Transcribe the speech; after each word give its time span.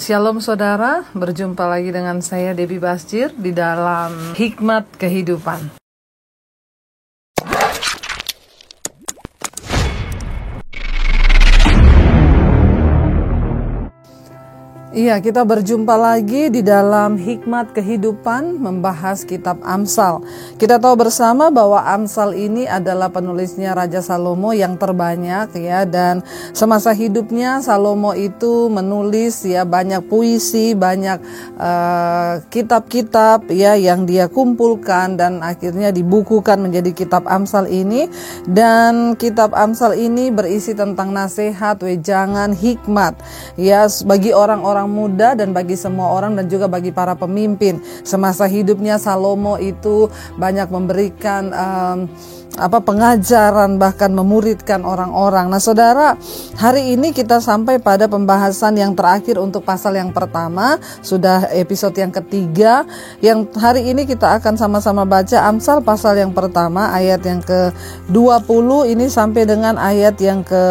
Shalom 0.00 0.40
saudara, 0.40 1.04
berjumpa 1.12 1.60
lagi 1.68 1.92
dengan 1.92 2.24
saya 2.24 2.56
Debbie 2.56 2.80
Basjir 2.80 3.36
di 3.36 3.52
dalam 3.52 4.32
Hikmat 4.32 4.96
Kehidupan. 4.96 5.79
Iya, 15.00 15.16
kita 15.16 15.48
berjumpa 15.48 15.96
lagi 15.96 16.52
di 16.52 16.60
dalam 16.60 17.16
Hikmat 17.16 17.72
Kehidupan 17.72 18.60
membahas 18.60 19.24
kitab 19.24 19.56
Amsal. 19.64 20.20
Kita 20.60 20.76
tahu 20.76 20.92
bersama 21.00 21.48
bahwa 21.48 21.80
Amsal 21.80 22.36
ini 22.36 22.68
adalah 22.68 23.08
penulisnya 23.08 23.72
Raja 23.72 24.04
Salomo 24.04 24.52
yang 24.52 24.76
terbanyak 24.76 25.56
ya 25.56 25.88
dan 25.88 26.20
semasa 26.52 26.92
hidupnya 26.92 27.64
Salomo 27.64 28.12
itu 28.12 28.68
menulis 28.68 29.40
ya 29.48 29.64
banyak 29.64 30.04
puisi, 30.04 30.76
banyak 30.76 31.16
eh, 31.56 32.44
kitab-kitab 32.52 33.48
uh, 33.48 33.56
ya 33.56 33.80
yang 33.80 34.04
dia 34.04 34.28
kumpulkan 34.28 35.16
dan 35.16 35.40
akhirnya 35.40 35.96
dibukukan 35.96 36.60
menjadi 36.60 36.92
kitab 36.92 37.24
Amsal 37.24 37.72
ini 37.72 38.04
dan 38.44 39.16
kitab 39.16 39.56
Amsal 39.56 39.96
ini 39.96 40.28
berisi 40.28 40.76
tentang 40.76 41.16
nasihat, 41.16 41.80
wejangan, 41.80 42.52
hikmat 42.52 43.16
ya 43.56 43.88
bagi 44.04 44.36
orang-orang 44.36 44.89
muda 44.90 45.38
dan 45.38 45.54
bagi 45.54 45.78
semua 45.78 46.10
orang 46.10 46.34
dan 46.34 46.50
juga 46.50 46.66
bagi 46.66 46.90
para 46.90 47.14
pemimpin. 47.14 47.78
Semasa 48.02 48.50
hidupnya 48.50 48.98
Salomo 48.98 49.56
itu 49.56 50.10
banyak 50.34 50.66
memberikan 50.66 51.42
um, 51.54 51.98
apa 52.58 52.82
pengajaran 52.82 53.78
bahkan 53.78 54.10
memuridkan 54.10 54.82
orang-orang. 54.82 55.46
Nah, 55.48 55.62
Saudara, 55.62 56.18
hari 56.58 56.98
ini 56.98 57.14
kita 57.14 57.38
sampai 57.38 57.78
pada 57.78 58.10
pembahasan 58.10 58.74
yang 58.74 58.98
terakhir 58.98 59.38
untuk 59.38 59.62
pasal 59.62 59.94
yang 59.94 60.10
pertama, 60.10 60.76
sudah 61.04 61.46
episode 61.54 61.94
yang 61.94 62.10
ketiga. 62.10 62.82
Yang 63.22 63.54
hari 63.54 63.86
ini 63.94 64.02
kita 64.04 64.42
akan 64.42 64.58
sama-sama 64.58 65.06
baca 65.06 65.46
Amsal 65.46 65.80
pasal 65.80 66.18
yang 66.18 66.34
pertama 66.34 66.90
ayat 66.90 67.22
yang 67.22 67.40
ke-20 67.44 68.68
ini 68.92 69.06
sampai 69.06 69.42
dengan 69.46 69.78
ayat 69.78 70.18
yang 70.18 70.42
ke 70.42 70.62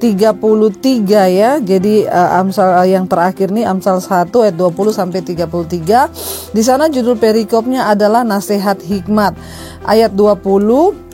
33 0.00 1.36
ya. 1.36 1.60
Jadi 1.60 2.08
uh, 2.08 2.40
Amsal 2.40 2.72
uh, 2.72 2.88
yang 2.88 3.04
terakhir 3.04 3.52
nih 3.52 3.68
Amsal 3.68 4.00
1 4.00 4.32
ayat 4.32 4.56
20 4.56 4.96
sampai 4.96 5.20
33. 5.20 6.56
Di 6.56 6.62
sana 6.64 6.88
judul 6.88 7.20
perikopnya 7.20 7.92
adalah 7.92 8.24
nasihat 8.24 8.80
hikmat. 8.80 9.36
Ayat 9.84 10.16
20 10.16 11.09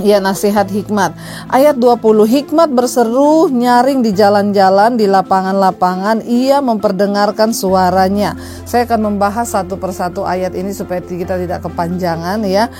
Ya 0.00 0.16
nasihat 0.16 0.64
hikmat. 0.72 1.12
Ayat 1.52 1.76
20 1.76 2.24
Hikmat 2.24 2.72
berseru 2.72 3.52
nyaring 3.52 4.00
di 4.00 4.16
jalan-jalan 4.16 4.96
Di 4.96 5.04
lapangan-lapangan 5.04 6.24
Ia 6.24 6.64
memperdengarkan 6.64 7.52
suaranya. 7.52 8.32
Saya 8.64 8.88
akan 8.88 9.12
membahas 9.12 9.52
satu 9.52 9.76
persatu 9.76 10.24
ayat 10.24 10.56
ini 10.56 10.72
Supaya 10.72 11.04
kita 11.04 11.36
tidak 11.36 11.68
kepanjangan 11.68 12.40
ya. 12.48 12.72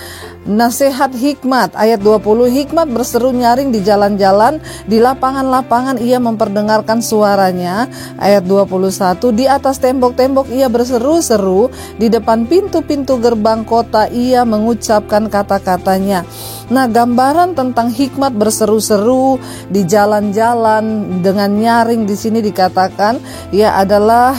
Nasihat 0.49 1.13
hikmat 1.13 1.77
Ayat 1.77 2.01
20 2.01 2.25
Hikmat 2.49 2.89
berseru 2.89 3.37
nyaring 3.37 3.69
di 3.69 3.85
jalan-jalan 3.85 4.57
Di 4.89 4.97
lapangan-lapangan 4.97 6.01
Ia 6.01 6.17
memperdengarkan 6.25 7.05
suaranya. 7.05 7.85
Ayat 8.17 8.49
21 8.49 9.37
Di 9.37 9.45
atas 9.45 9.77
tembok-tembok 9.77 10.49
Ia 10.49 10.73
berseru-seru 10.73 11.69
Di 12.01 12.09
depan 12.09 12.49
pintu-pintu 12.49 13.21
gerbang 13.21 13.61
kota 13.69 14.09
Ia 14.09 14.49
mengucapkan 14.49 15.29
kata-katanya. 15.29 16.25
Nah, 16.71 16.87
gambaran 17.11 17.59
tentang 17.59 17.91
hikmat 17.91 18.39
berseru-seru 18.39 19.43
di 19.67 19.83
jalan-jalan 19.83 21.19
dengan 21.27 21.51
nyaring 21.51 22.07
di 22.07 22.15
sini 22.15 22.39
dikatakan 22.39 23.19
ya 23.51 23.75
adalah 23.83 24.39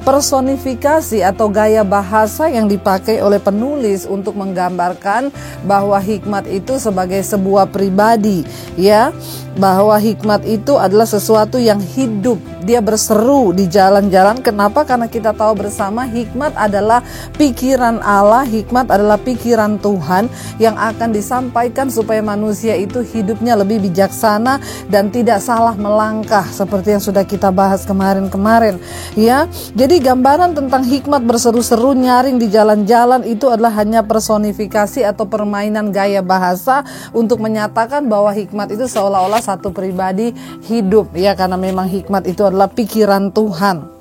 personifikasi 0.00 1.20
atau 1.20 1.52
gaya 1.52 1.84
bahasa 1.84 2.48
yang 2.48 2.66
dipakai 2.66 3.20
oleh 3.20 3.38
penulis 3.38 4.08
untuk 4.08 4.36
menggambarkan 4.36 5.28
bahwa 5.64 6.00
hikmat 6.00 6.48
itu 6.48 6.80
sebagai 6.80 7.20
sebuah 7.20 7.68
pribadi 7.68 8.44
ya. 8.76 9.12
Bahwa 9.50 9.98
hikmat 9.98 10.46
itu 10.46 10.78
adalah 10.78 11.04
sesuatu 11.04 11.58
yang 11.58 11.82
hidup. 11.82 12.38
Dia 12.62 12.78
berseru 12.78 13.50
di 13.50 13.66
jalan-jalan. 13.66 14.40
Kenapa? 14.40 14.86
Karena 14.86 15.10
kita 15.10 15.34
tahu 15.34 15.58
bersama 15.58 16.06
hikmat 16.06 16.54
adalah 16.54 17.02
pikiran 17.34 17.98
Allah 18.00 18.46
hikmat 18.46 18.86
adalah 18.88 19.18
pikiran 19.18 19.82
Tuhan 19.82 20.30
yang 20.62 20.78
akan 20.78 21.10
disampaikan 21.10 21.90
supaya 21.90 22.22
manusia 22.22 22.78
itu 22.78 23.02
hidupnya 23.02 23.58
lebih 23.58 23.82
bijaksana 23.90 24.62
dan 24.86 25.10
tidak 25.10 25.42
salah 25.42 25.74
melangkah 25.74 26.46
seperti 26.46 26.94
yang 26.94 27.02
sudah 27.02 27.26
kita 27.26 27.50
bahas 27.50 27.82
kemarin-kemarin 27.82 28.78
ya. 29.18 29.50
Jadi 29.74 29.89
gambaran 29.98 30.54
tentang 30.54 30.86
hikmat 30.86 31.26
berseru-seru 31.26 31.98
nyaring 31.98 32.38
di 32.38 32.46
jalan-jalan 32.46 33.26
itu 33.26 33.50
adalah 33.50 33.74
hanya 33.82 34.06
personifikasi 34.06 35.02
atau 35.02 35.26
permainan 35.26 35.90
gaya 35.90 36.22
bahasa 36.22 36.86
untuk 37.10 37.42
menyatakan 37.42 38.06
bahwa 38.06 38.30
hikmat 38.30 38.70
itu 38.70 38.86
seolah-olah 38.86 39.42
satu 39.42 39.74
pribadi 39.74 40.30
hidup 40.70 41.10
ya 41.18 41.34
karena 41.34 41.58
memang 41.58 41.90
hikmat 41.90 42.30
itu 42.30 42.46
adalah 42.46 42.70
pikiran 42.70 43.34
Tuhan. 43.34 43.98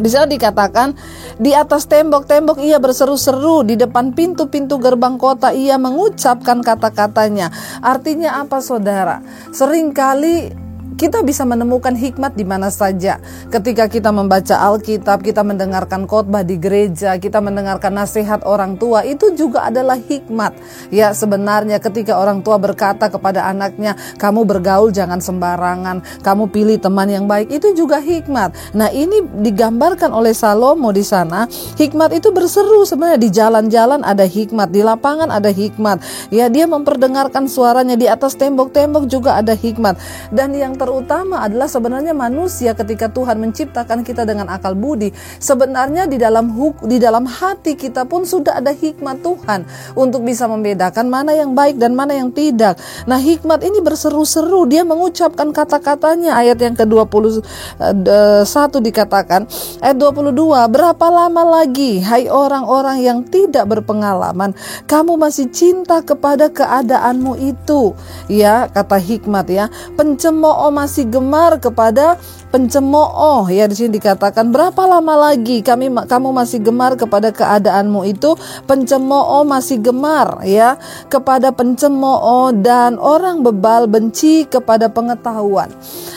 Di 0.00 0.08
sana 0.08 0.24
dikatakan 0.24 0.96
di 1.36 1.52
atas 1.52 1.84
tembok-tembok 1.84 2.62
ia 2.64 2.80
berseru-seru 2.80 3.68
di 3.68 3.76
depan 3.76 4.16
pintu-pintu 4.16 4.80
gerbang 4.80 5.20
kota 5.20 5.52
ia 5.52 5.76
mengucapkan 5.76 6.64
kata-katanya. 6.64 7.52
Artinya 7.84 8.40
apa 8.40 8.64
saudara? 8.64 9.20
Seringkali 9.52 10.69
kita 11.00 11.24
bisa 11.24 11.48
menemukan 11.48 11.96
hikmat 11.96 12.36
di 12.36 12.44
mana 12.44 12.68
saja. 12.68 13.16
Ketika 13.48 13.88
kita 13.88 14.12
membaca 14.12 14.52
Alkitab, 14.68 15.24
kita 15.24 15.40
mendengarkan 15.40 16.04
khotbah 16.04 16.44
di 16.44 16.60
gereja, 16.60 17.16
kita 17.16 17.40
mendengarkan 17.40 17.96
nasihat 17.96 18.44
orang 18.44 18.76
tua, 18.76 19.00
itu 19.08 19.32
juga 19.32 19.64
adalah 19.64 19.96
hikmat. 19.96 20.52
Ya, 20.92 21.16
sebenarnya 21.16 21.80
ketika 21.80 22.20
orang 22.20 22.44
tua 22.44 22.60
berkata 22.60 23.08
kepada 23.08 23.48
anaknya, 23.48 23.96
"Kamu 24.20 24.44
bergaul 24.44 24.92
jangan 24.92 25.24
sembarangan, 25.24 26.20
kamu 26.20 26.52
pilih 26.52 26.76
teman 26.76 27.08
yang 27.08 27.24
baik." 27.24 27.48
Itu 27.48 27.72
juga 27.72 27.96
hikmat. 27.96 28.76
Nah, 28.76 28.92
ini 28.92 29.24
digambarkan 29.40 30.12
oleh 30.12 30.36
Salomo 30.36 30.92
di 30.92 31.00
sana. 31.00 31.48
Hikmat 31.80 32.12
itu 32.12 32.28
berseru 32.28 32.84
sebenarnya 32.84 33.16
di 33.16 33.32
jalan-jalan 33.32 34.04
ada 34.04 34.28
hikmat, 34.28 34.68
di 34.68 34.84
lapangan 34.84 35.32
ada 35.32 35.48
hikmat. 35.48 36.04
Ya, 36.28 36.52
dia 36.52 36.68
memperdengarkan 36.68 37.48
suaranya 37.48 37.96
di 37.96 38.04
atas 38.04 38.36
tembok-tembok 38.36 39.08
juga 39.08 39.40
ada 39.40 39.56
hikmat. 39.56 39.96
Dan 40.28 40.52
yang 40.52 40.76
ter 40.76 40.89
terutama 40.90 41.46
adalah 41.46 41.70
sebenarnya 41.70 42.10
manusia 42.10 42.74
ketika 42.74 43.06
Tuhan 43.06 43.38
menciptakan 43.38 44.02
kita 44.02 44.26
dengan 44.26 44.50
akal 44.50 44.74
budi, 44.74 45.14
sebenarnya 45.38 46.10
di 46.10 46.18
dalam 46.18 46.50
huk 46.50 46.82
di 46.82 46.98
dalam 46.98 47.30
hati 47.30 47.78
kita 47.78 48.10
pun 48.10 48.26
sudah 48.26 48.58
ada 48.58 48.74
hikmat 48.74 49.22
Tuhan 49.22 49.70
untuk 49.94 50.26
bisa 50.26 50.50
membedakan 50.50 51.06
mana 51.06 51.30
yang 51.30 51.54
baik 51.54 51.78
dan 51.78 51.94
mana 51.94 52.18
yang 52.18 52.34
tidak. 52.34 52.74
Nah, 53.06 53.22
hikmat 53.22 53.62
ini 53.62 53.78
berseru-seru, 53.78 54.66
dia 54.66 54.82
mengucapkan 54.82 55.54
kata-katanya. 55.54 56.34
Ayat 56.34 56.58
yang 56.58 56.74
ke-21 56.74 57.38
eh, 58.42 58.82
dikatakan 58.82 59.46
ayat 59.78 59.94
22, 59.94 60.74
berapa 60.74 61.06
lama 61.06 61.62
lagi 61.62 62.02
hai 62.02 62.26
orang-orang 62.26 62.98
yang 62.98 63.18
tidak 63.22 63.70
berpengalaman, 63.70 64.58
kamu 64.90 65.14
masih 65.14 65.46
cinta 65.54 66.02
kepada 66.02 66.50
keadaanmu 66.50 67.38
itu. 67.38 67.94
Ya, 68.26 68.66
kata 68.66 68.98
hikmat 68.98 69.46
ya, 69.46 69.70
pencemooh 69.94 70.79
masih 70.80 71.04
gemar 71.04 71.60
kepada 71.60 72.16
pencemooh 72.50 73.46
ya 73.48 73.70
di 73.70 73.78
sini 73.78 73.96
dikatakan 73.96 74.50
berapa 74.50 74.82
lama 74.84 75.30
lagi 75.30 75.62
kami 75.62 75.86
kamu 76.10 76.34
masih 76.34 76.58
gemar 76.58 76.98
kepada 76.98 77.30
keadaanmu 77.30 78.02
itu 78.10 78.34
pencemooh 78.66 79.46
masih 79.46 79.78
gemar 79.78 80.42
ya 80.42 80.74
kepada 81.06 81.54
pencemooh 81.54 82.50
dan 82.58 82.98
orang 82.98 83.46
bebal 83.46 83.86
benci 83.86 84.44
kepada 84.50 84.90
pengetahuan 84.90 85.70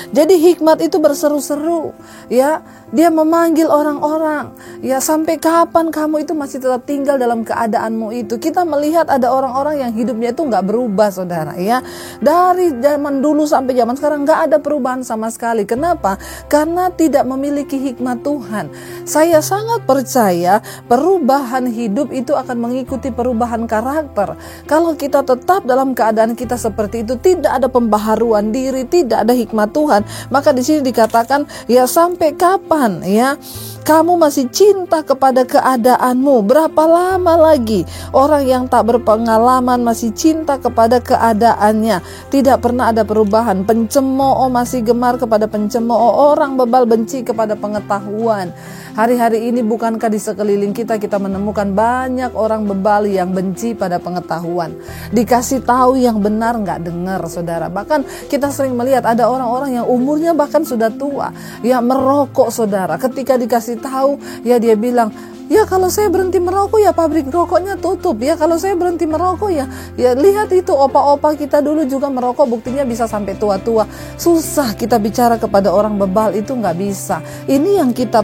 jadi 0.09 0.33
hikmat 0.33 0.81
itu 0.81 0.97
berseru-seru 0.97 1.93
ya 2.33 2.65
dia 2.93 3.09
memanggil 3.09 3.65
orang-orang. 3.73 4.53
Ya 4.85 5.01
sampai 5.01 5.41
kapan 5.41 5.89
kamu 5.89 6.29
itu 6.29 6.37
masih 6.37 6.61
tetap 6.61 6.85
tinggal 6.85 7.17
dalam 7.17 7.41
keadaanmu 7.41 8.13
itu? 8.13 8.37
Kita 8.37 8.61
melihat 8.61 9.09
ada 9.09 9.33
orang-orang 9.33 9.81
yang 9.81 9.91
hidupnya 9.97 10.29
itu 10.29 10.45
nggak 10.45 10.61
berubah, 10.69 11.09
saudara. 11.09 11.57
Ya 11.57 11.81
dari 12.21 12.69
zaman 12.77 13.25
dulu 13.25 13.49
sampai 13.49 13.73
zaman 13.73 13.97
sekarang 13.97 14.29
nggak 14.29 14.39
ada 14.45 14.57
perubahan 14.61 15.01
sama 15.01 15.33
sekali. 15.33 15.65
Kenapa? 15.65 16.21
Karena 16.47 16.89
tidak 16.93 17.25
memiliki 17.27 17.79
hikmat 17.79 18.21
Tuhan. 18.23 18.69
Saya 19.03 19.39
sangat 19.43 19.83
percaya 19.83 20.63
perubahan 20.87 21.67
hidup 21.67 22.09
itu 22.11 22.33
akan 22.33 22.57
mengikuti 22.59 23.09
perubahan 23.09 23.65
karakter. 23.67 24.35
Kalau 24.65 24.95
kita 24.95 25.25
tetap 25.25 25.65
dalam 25.67 25.93
keadaan 25.97 26.33
kita 26.37 26.55
seperti 26.55 27.03
itu, 27.03 27.19
tidak 27.19 27.59
ada 27.61 27.67
pembaharuan 27.67 28.53
diri, 28.53 28.87
tidak 28.87 29.25
ada 29.27 29.33
hikmat 29.33 29.69
Tuhan, 29.73 30.01
maka 30.29 30.53
di 30.55 30.61
sini 30.63 30.85
dikatakan 30.85 31.45
ya 31.67 31.87
sampai 31.89 32.35
kapan 32.35 33.01
ya 33.03 33.35
kamu 33.83 34.15
masih 34.15 34.47
cinta 34.47 35.03
kepada 35.03 35.43
keadaanmu? 35.43 36.47
Berapa 36.47 36.87
lama 36.87 37.51
lagi 37.51 37.83
orang 38.15 38.43
yang 38.47 38.63
tak 38.71 38.87
berpengalaman 38.87 39.83
masih 39.83 40.15
cinta 40.15 40.55
kepada 40.55 41.03
keadaannya? 41.03 41.99
Tidak 42.31 42.63
pernah 42.63 42.95
ada 42.95 43.03
perubahan. 43.03 43.67
Pencemooh 43.67 44.47
masih 44.47 44.87
gemar 44.87 45.19
kepada 45.19 45.51
pencemooh. 45.51 46.12
Orang 46.13 46.61
bebal 46.61 46.85
benci 46.85 47.25
kepada 47.25 47.57
pengetahuan. 47.57 48.53
Hari-hari 48.93 49.49
ini 49.49 49.65
bukankah 49.65 50.05
di 50.05 50.21
sekeliling 50.21 50.69
kita 50.69 51.01
kita 51.01 51.17
menemukan 51.17 51.65
banyak 51.73 52.29
orang 52.37 52.69
bebal 52.69 53.09
yang 53.09 53.33
benci 53.33 53.73
pada 53.73 53.97
pengetahuan. 53.97 54.69
Dikasih 55.09 55.65
tahu 55.65 55.97
yang 55.97 56.21
benar 56.21 56.53
nggak 56.61 56.85
dengar 56.85 57.25
saudara. 57.25 57.73
Bahkan 57.73 58.29
kita 58.29 58.53
sering 58.53 58.77
melihat 58.77 59.01
ada 59.09 59.25
orang-orang 59.25 59.81
yang 59.81 59.89
umurnya 59.89 60.37
bahkan 60.37 60.61
sudah 60.61 60.93
tua. 60.93 61.33
Ya 61.65 61.81
merokok 61.81 62.53
saudara. 62.53 63.01
Ketika 63.01 63.33
dikasih 63.33 63.81
tahu 63.81 64.21
ya 64.45 64.61
dia 64.61 64.77
bilang 64.77 65.09
Ya 65.51 65.67
kalau 65.67 65.91
saya 65.91 66.07
berhenti 66.07 66.39
merokok 66.39 66.79
ya 66.79 66.95
pabrik 66.95 67.27
rokoknya 67.27 67.75
tutup. 67.75 68.15
Ya 68.23 68.39
kalau 68.39 68.55
saya 68.55 68.79
berhenti 68.79 69.03
merokok 69.03 69.51
ya 69.51 69.67
ya 69.99 70.15
lihat 70.15 70.49
itu 70.55 70.71
opa-opa 70.71 71.35
kita 71.35 71.59
dulu 71.59 71.83
juga 71.83 72.07
merokok 72.07 72.47
buktinya 72.47 72.87
bisa 72.87 73.11
sampai 73.11 73.35
tua-tua. 73.35 73.83
Susah 74.15 74.71
kita 74.73 74.95
bicara 74.97 75.35
kepada 75.35 75.69
orang 75.75 75.99
bebal 75.99 76.31
itu 76.33 76.55
nggak 76.55 76.77
bisa. 76.79 77.19
Ini 77.45 77.83
yang 77.83 77.91
kita 77.91 78.23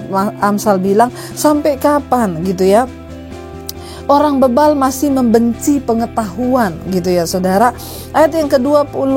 Amsal 0.60 0.76
bilang 0.84 1.08
sampai 1.40 1.80
kapan 1.80 2.44
gitu 2.44 2.68
ya. 2.68 2.84
Orang 4.12 4.44
bebal 4.44 4.76
masih 4.76 5.08
membenci 5.08 5.80
pengetahuan 5.80 6.76
gitu 6.92 7.08
ya 7.08 7.24
saudara. 7.24 7.72
Ayat 8.12 8.36
yang 8.36 8.52
ke-20 8.52 9.16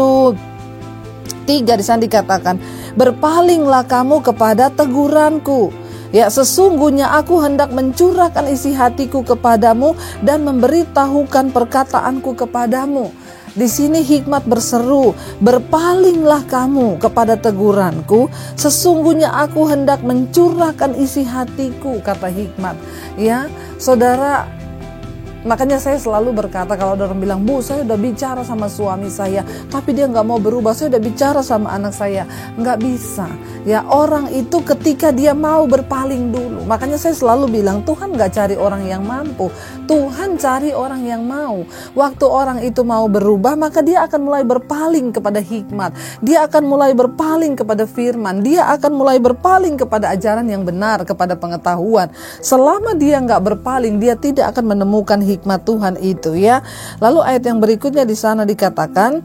tiga 1.43 1.75
di 1.75 1.83
sana 1.83 2.07
dikatakan 2.07 2.63
berpalinglah 2.95 3.83
kamu 3.91 4.23
kepada 4.23 4.71
teguranku 4.71 5.75
Ya 6.13 6.29
sesungguhnya 6.29 7.09
aku 7.09 7.41
hendak 7.41 7.73
mencurahkan 7.73 8.45
isi 8.53 8.77
hatiku 8.77 9.25
kepadamu 9.25 9.97
dan 10.21 10.45
memberitahukan 10.45 11.57
perkataanku 11.57 12.37
kepadamu. 12.37 13.09
Di 13.53 13.69
sini 13.69 14.01
hikmat 14.01 14.49
berseru, 14.49 15.13
berpalinglah 15.45 16.49
kamu 16.49 16.97
kepada 16.97 17.37
teguranku, 17.37 18.33
sesungguhnya 18.57 19.29
aku 19.29 19.69
hendak 19.69 20.01
mencurahkan 20.01 20.97
isi 20.97 21.21
hatiku, 21.21 22.01
kata 22.01 22.33
hikmat. 22.33 22.81
Ya, 23.21 23.53
saudara, 23.77 24.49
Makanya 25.43 25.83
saya 25.83 25.99
selalu 25.99 26.39
berkata 26.39 26.79
kalau 26.79 26.95
ada 26.95 27.11
orang 27.11 27.19
bilang, 27.19 27.41
Bu 27.43 27.59
saya 27.59 27.83
udah 27.83 27.99
bicara 27.99 28.47
sama 28.47 28.71
suami 28.71 29.11
saya, 29.11 29.43
tapi 29.75 29.91
dia 29.91 30.07
nggak 30.07 30.23
mau 30.23 30.39
berubah, 30.39 30.71
saya 30.71 30.95
udah 30.95 31.03
bicara 31.03 31.43
sama 31.43 31.75
anak 31.75 31.91
saya. 31.91 32.23
Nggak 32.55 32.79
bisa. 32.79 33.27
Ya 33.63 33.87
orang 33.87 34.27
itu 34.35 34.59
ketika 34.67 35.15
dia 35.15 35.39
mau 35.39 35.71
berpaling 35.71 36.35
dulu. 36.35 36.67
Makanya 36.67 36.99
saya 36.99 37.15
selalu 37.15 37.63
bilang, 37.63 37.87
Tuhan 37.87 38.11
nggak 38.11 38.33
cari 38.35 38.57
orang 38.59 38.83
yang 38.91 39.07
mampu. 39.07 39.55
Tuhan 39.87 40.35
cari 40.35 40.75
orang 40.75 41.07
yang 41.07 41.23
mau. 41.23 41.63
Waktu 41.95 42.27
orang 42.27 42.59
itu 42.67 42.83
mau 42.83 43.07
berubah, 43.07 43.55
maka 43.55 43.79
dia 43.79 44.03
akan 44.03 44.21
mulai 44.27 44.43
berpaling 44.43 45.15
kepada 45.15 45.39
hikmat. 45.39 45.95
Dia 46.19 46.51
akan 46.51 46.63
mulai 46.67 46.91
berpaling 46.91 47.55
kepada 47.55 47.87
firman. 47.87 48.43
Dia 48.43 48.67
akan 48.75 48.93
mulai 48.99 49.23
berpaling 49.23 49.79
kepada 49.79 50.11
ajaran 50.11 50.51
yang 50.51 50.67
benar, 50.67 51.07
kepada 51.07 51.39
pengetahuan. 51.39 52.11
Selama 52.43 52.99
dia 52.99 53.23
nggak 53.23 53.43
berpaling, 53.47 54.03
dia 54.03 54.19
tidak 54.19 54.59
akan 54.59 54.75
menemukan 54.75 55.23
hikmat 55.23 55.63
Tuhan 55.63 56.03
itu 56.03 56.35
ya. 56.35 56.67
Lalu 56.99 57.23
ayat 57.23 57.47
yang 57.47 57.63
berikutnya 57.63 58.03
di 58.03 58.19
sana 58.19 58.43
dikatakan 58.43 59.23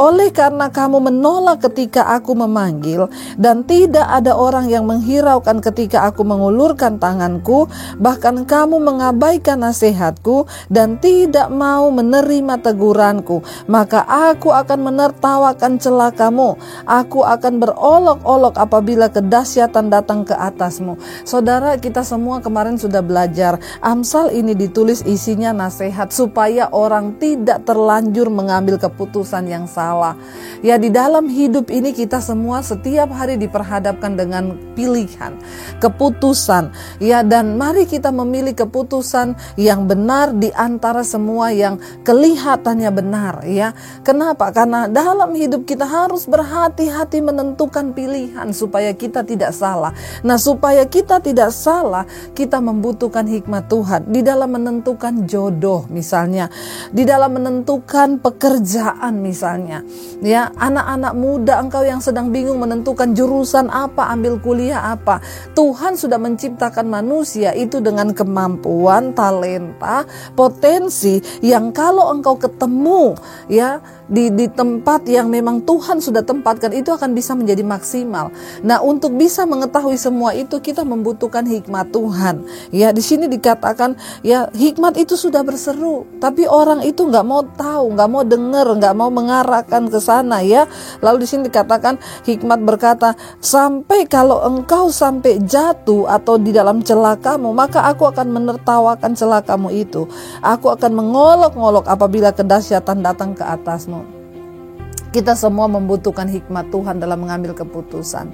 oleh 0.00 0.32
karena 0.32 0.72
kamu 0.72 1.12
menolak 1.12 1.68
ketika 1.68 2.08
aku 2.16 2.32
memanggil 2.32 3.12
dan 3.36 3.60
tidak 3.68 4.08
ada 4.08 4.32
orang 4.32 4.72
yang 4.72 4.88
menghiraukan 4.88 5.60
ketika 5.60 6.08
aku 6.08 6.24
mengulurkan 6.24 6.96
tanganku, 6.96 7.68
bahkan 8.00 8.48
kamu 8.48 8.80
mengabaikan 8.80 9.60
nasihatku 9.60 10.48
dan 10.72 10.96
tidak 10.96 11.52
mau 11.52 11.92
menerima 11.92 12.64
teguranku, 12.64 13.44
maka 13.68 14.00
aku 14.08 14.48
akan 14.48 14.80
menertawakan 14.88 15.76
celakamu. 15.76 16.56
Aku 16.88 17.20
akan 17.28 17.60
berolok-olok 17.60 18.56
apabila 18.56 19.12
kedahsyatan 19.12 19.92
datang 19.92 20.24
ke 20.24 20.32
atasmu. 20.32 20.96
Saudara, 21.28 21.76
kita 21.76 22.00
semua 22.00 22.40
kemarin 22.40 22.80
sudah 22.80 23.04
belajar. 23.04 23.60
Amsal 23.84 24.32
ini 24.32 24.56
ditulis 24.56 25.04
isinya 25.04 25.52
nasihat 25.52 26.08
supaya 26.08 26.72
orang 26.72 27.20
tidak 27.20 27.68
terlanjur 27.68 28.32
mengambil 28.32 28.80
keputusan 28.80 29.44
yang 29.46 29.68
salah 29.68 29.81
Ya 30.62 30.78
di 30.78 30.94
dalam 30.94 31.26
hidup 31.26 31.74
ini 31.74 31.90
kita 31.90 32.22
semua 32.22 32.62
setiap 32.62 33.10
hari 33.10 33.34
diperhadapkan 33.34 34.14
dengan 34.14 34.54
pilihan, 34.78 35.34
keputusan. 35.82 36.70
Ya 37.02 37.26
dan 37.26 37.58
mari 37.58 37.82
kita 37.88 38.14
memilih 38.14 38.54
keputusan 38.54 39.34
yang 39.58 39.90
benar 39.90 40.30
di 40.38 40.54
antara 40.54 41.02
semua 41.02 41.50
yang 41.50 41.82
kelihatannya 42.06 42.90
benar 42.94 43.42
ya. 43.42 43.74
Kenapa? 44.06 44.54
Karena 44.54 44.86
dalam 44.86 45.34
hidup 45.34 45.66
kita 45.66 45.82
harus 45.82 46.30
berhati-hati 46.30 47.18
menentukan 47.24 47.90
pilihan 47.90 48.54
supaya 48.54 48.94
kita 48.94 49.26
tidak 49.26 49.50
salah. 49.56 49.90
Nah, 50.22 50.38
supaya 50.38 50.86
kita 50.86 51.18
tidak 51.18 51.50
salah, 51.50 52.06
kita 52.38 52.62
membutuhkan 52.62 53.26
hikmat 53.26 53.66
Tuhan 53.66 54.06
di 54.06 54.20
dalam 54.22 54.54
menentukan 54.54 55.26
jodoh 55.26 55.90
misalnya, 55.90 56.46
di 56.94 57.02
dalam 57.02 57.34
menentukan 57.34 58.20
pekerjaan 58.22 59.18
misalnya 59.18 59.71
Ya, 60.20 60.52
anak-anak 60.60 61.14
muda 61.16 61.62
engkau 61.62 61.86
yang 61.86 62.04
sedang 62.04 62.28
bingung 62.28 62.60
menentukan 62.60 63.16
jurusan 63.16 63.72
apa, 63.72 64.12
ambil 64.12 64.36
kuliah 64.42 64.92
apa. 64.92 65.24
Tuhan 65.56 65.96
sudah 65.96 66.20
menciptakan 66.20 66.90
manusia 66.90 67.56
itu 67.56 67.80
dengan 67.80 68.12
kemampuan, 68.12 69.16
talenta, 69.16 70.04
potensi 70.36 71.22
yang 71.40 71.72
kalau 71.72 72.12
engkau 72.12 72.36
ketemu 72.36 73.16
ya 73.48 73.80
di 74.10 74.32
di 74.34 74.50
tempat 74.50 75.06
yang 75.06 75.30
memang 75.30 75.62
Tuhan 75.62 76.02
sudah 76.02 76.26
tempatkan 76.26 76.74
itu 76.74 76.90
akan 76.90 77.14
bisa 77.14 77.38
menjadi 77.38 77.62
maksimal. 77.62 78.34
Nah, 78.66 78.82
untuk 78.82 79.14
bisa 79.14 79.46
mengetahui 79.46 79.94
semua 79.98 80.34
itu 80.34 80.58
kita 80.58 80.82
membutuhkan 80.82 81.46
hikmat 81.46 81.94
Tuhan. 81.94 82.42
Ya, 82.74 82.90
di 82.90 83.02
sini 83.04 83.30
dikatakan 83.30 83.94
ya 84.26 84.50
hikmat 84.50 84.98
itu 84.98 85.14
sudah 85.14 85.46
berseru, 85.46 86.06
tapi 86.18 86.46
orang 86.50 86.82
itu 86.82 87.06
nggak 87.06 87.26
mau 87.26 87.42
tahu, 87.44 87.94
nggak 87.94 88.10
mau 88.10 88.22
dengar, 88.26 88.66
nggak 88.66 88.94
mau 88.96 89.10
mengarahkan 89.12 89.86
ke 89.86 89.98
sana 90.02 90.42
ya. 90.42 90.66
Lalu 90.98 91.24
di 91.24 91.28
sini 91.28 91.42
dikatakan 91.46 91.98
hikmat 92.26 92.60
berkata, 92.62 93.14
sampai 93.38 94.06
kalau 94.10 94.42
engkau 94.42 94.90
sampai 94.90 95.38
jatuh 95.42 96.10
atau 96.10 96.38
di 96.38 96.50
dalam 96.50 96.82
celakamu, 96.82 97.54
maka 97.54 97.86
aku 97.86 98.10
akan 98.10 98.28
menertawakan 98.30 99.14
celakamu 99.14 99.70
itu. 99.70 100.06
Aku 100.42 100.70
akan 100.70 100.92
mengolok-ngolok 100.98 101.86
apabila 101.86 102.34
kedahsyatan 102.34 103.02
datang 103.02 103.32
ke 103.32 103.44
atasmu. 103.44 104.01
Kita 105.12 105.36
semua 105.36 105.68
membutuhkan 105.68 106.24
hikmat 106.24 106.72
Tuhan 106.72 106.96
dalam 106.96 107.20
mengambil 107.20 107.52
keputusan. 107.52 108.32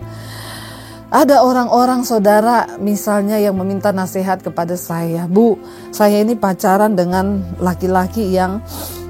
Ada 1.09 1.41
orang-orang 1.43 2.05
saudara 2.05 2.79
misalnya 2.79 3.41
yang 3.41 3.57
meminta 3.57 3.91
nasihat 3.91 4.45
kepada 4.45 4.79
saya, 4.79 5.27
"Bu, 5.27 5.59
saya 5.91 6.23
ini 6.23 6.39
pacaran 6.39 6.95
dengan 6.95 7.43
laki-laki 7.59 8.31
yang 8.31 8.63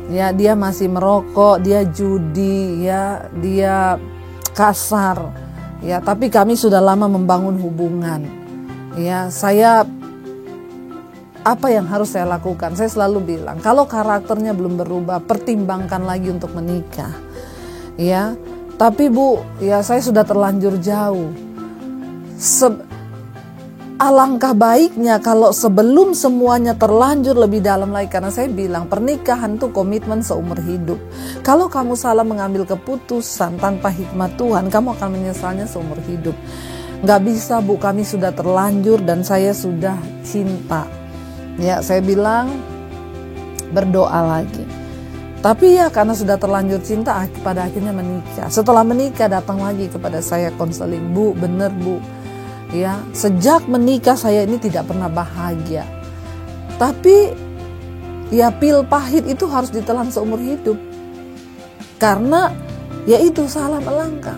ya 0.09 0.33
dia 0.33 0.57
masih 0.57 0.89
merokok, 0.89 1.61
dia 1.61 1.85
judi, 1.85 2.89
ya, 2.89 3.29
dia 3.37 4.01
kasar. 4.57 5.31
Ya, 5.85 6.03
tapi 6.03 6.33
kami 6.33 6.59
sudah 6.59 6.83
lama 6.83 7.07
membangun 7.07 7.55
hubungan. 7.61 8.27
Ya, 8.99 9.31
saya 9.31 9.87
apa 11.47 11.67
yang 11.71 11.87
harus 11.87 12.17
saya 12.17 12.27
lakukan? 12.27 12.75
Saya 12.75 12.91
selalu 12.91 13.39
bilang, 13.39 13.63
kalau 13.63 13.87
karakternya 13.87 14.57
belum 14.57 14.81
berubah, 14.83 15.23
pertimbangkan 15.23 16.03
lagi 16.03 16.35
untuk 16.35 16.51
menikah 16.51 17.28
ya. 17.99 18.39
Tapi 18.79 19.11
Bu, 19.11 19.43
ya 19.59 19.83
saya 19.83 19.99
sudah 19.99 20.23
terlanjur 20.23 20.79
jauh. 20.79 21.35
Se 22.39 22.71
alangkah 23.99 24.55
baiknya 24.55 25.19
kalau 25.19 25.51
sebelum 25.51 26.15
semuanya 26.15 26.79
terlanjur 26.79 27.35
lebih 27.35 27.59
dalam 27.59 27.91
lagi 27.91 28.07
karena 28.07 28.31
saya 28.31 28.47
bilang 28.47 28.87
pernikahan 28.87 29.59
tuh 29.59 29.75
komitmen 29.75 30.23
seumur 30.23 30.63
hidup. 30.63 31.03
Kalau 31.43 31.67
kamu 31.67 31.99
salah 31.99 32.23
mengambil 32.23 32.63
keputusan 32.63 33.59
tanpa 33.59 33.91
hikmat 33.91 34.39
Tuhan, 34.39 34.71
kamu 34.71 34.95
akan 34.95 35.09
menyesalnya 35.19 35.67
seumur 35.67 35.99
hidup. 36.07 36.39
Gak 37.03 37.27
bisa 37.27 37.59
bu, 37.59 37.75
kami 37.79 38.07
sudah 38.07 38.31
terlanjur 38.31 39.03
dan 39.03 39.27
saya 39.27 39.51
sudah 39.51 39.99
cinta. 40.23 40.87
Ya, 41.59 41.83
saya 41.83 41.99
bilang 41.99 42.55
berdoa 43.75 44.39
lagi. 44.39 44.78
Tapi 45.39 45.79
ya 45.79 45.87
karena 45.87 46.19
sudah 46.19 46.35
terlanjur 46.35 46.83
cinta 46.83 47.23
pada 47.47 47.71
akhirnya 47.71 47.95
menikah. 47.95 48.51
Setelah 48.51 48.83
menikah 48.83 49.31
datang 49.31 49.63
lagi 49.63 49.87
kepada 49.87 50.19
saya 50.19 50.51
konseling, 50.59 51.15
"Bu, 51.15 51.31
bener 51.39 51.71
Bu. 51.71 52.03
Ya, 52.75 53.01
sejak 53.17 53.65
menikah 53.71 54.19
saya 54.19 54.45
ini 54.45 54.61
tidak 54.61 54.91
pernah 54.91 55.09
bahagia. 55.09 55.89
Tapi 56.77 57.33
ya 58.29 58.53
pil 58.53 58.85
pahit 58.85 59.25
itu 59.25 59.49
harus 59.49 59.73
ditelan 59.73 60.13
seumur 60.13 60.37
hidup. 60.43 60.77
Karena 61.97 62.53
ya 63.09 63.17
itu 63.23 63.49
salah 63.49 63.81
melangkah. 63.81 64.37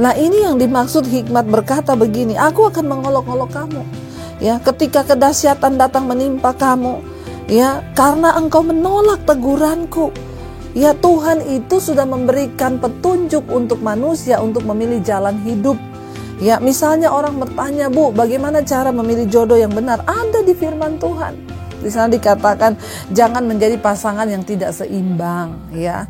Nah, 0.00 0.16
ini 0.16 0.40
yang 0.48 0.56
dimaksud 0.56 1.04
hikmat 1.04 1.44
berkata 1.44 1.92
begini, 1.92 2.32
aku 2.32 2.72
akan 2.72 2.88
mengolok-olok 2.88 3.50
kamu. 3.52 3.82
Ya, 4.40 4.56
ketika 4.56 5.04
kedahsyatan 5.04 5.76
datang 5.76 6.08
menimpa 6.08 6.56
kamu, 6.56 7.04
ya, 7.44 7.84
karena 7.92 8.32
engkau 8.40 8.64
menolak 8.64 9.20
teguranku. 9.28 10.08
Ya, 10.70 10.94
Tuhan 10.94 11.42
itu 11.50 11.82
sudah 11.82 12.06
memberikan 12.06 12.78
petunjuk 12.78 13.42
untuk 13.50 13.82
manusia 13.82 14.38
untuk 14.38 14.62
memilih 14.62 15.02
jalan 15.02 15.34
hidup. 15.42 15.74
Ya, 16.38 16.62
misalnya 16.62 17.10
orang 17.10 17.36
bertanya, 17.36 17.90
"Bu, 17.90 18.14
bagaimana 18.14 18.62
cara 18.62 18.94
memilih 18.94 19.26
jodoh 19.26 19.58
yang 19.58 19.74
benar?" 19.74 20.00
Ada 20.06 20.46
di 20.46 20.54
firman 20.54 20.96
Tuhan. 20.96 21.36
Di 21.82 21.90
sana 21.90 22.08
dikatakan, 22.08 22.78
"Jangan 23.10 23.44
menjadi 23.44 23.76
pasangan 23.76 24.24
yang 24.30 24.46
tidak 24.46 24.72
seimbang." 24.72 25.58
Ya, 25.74 26.06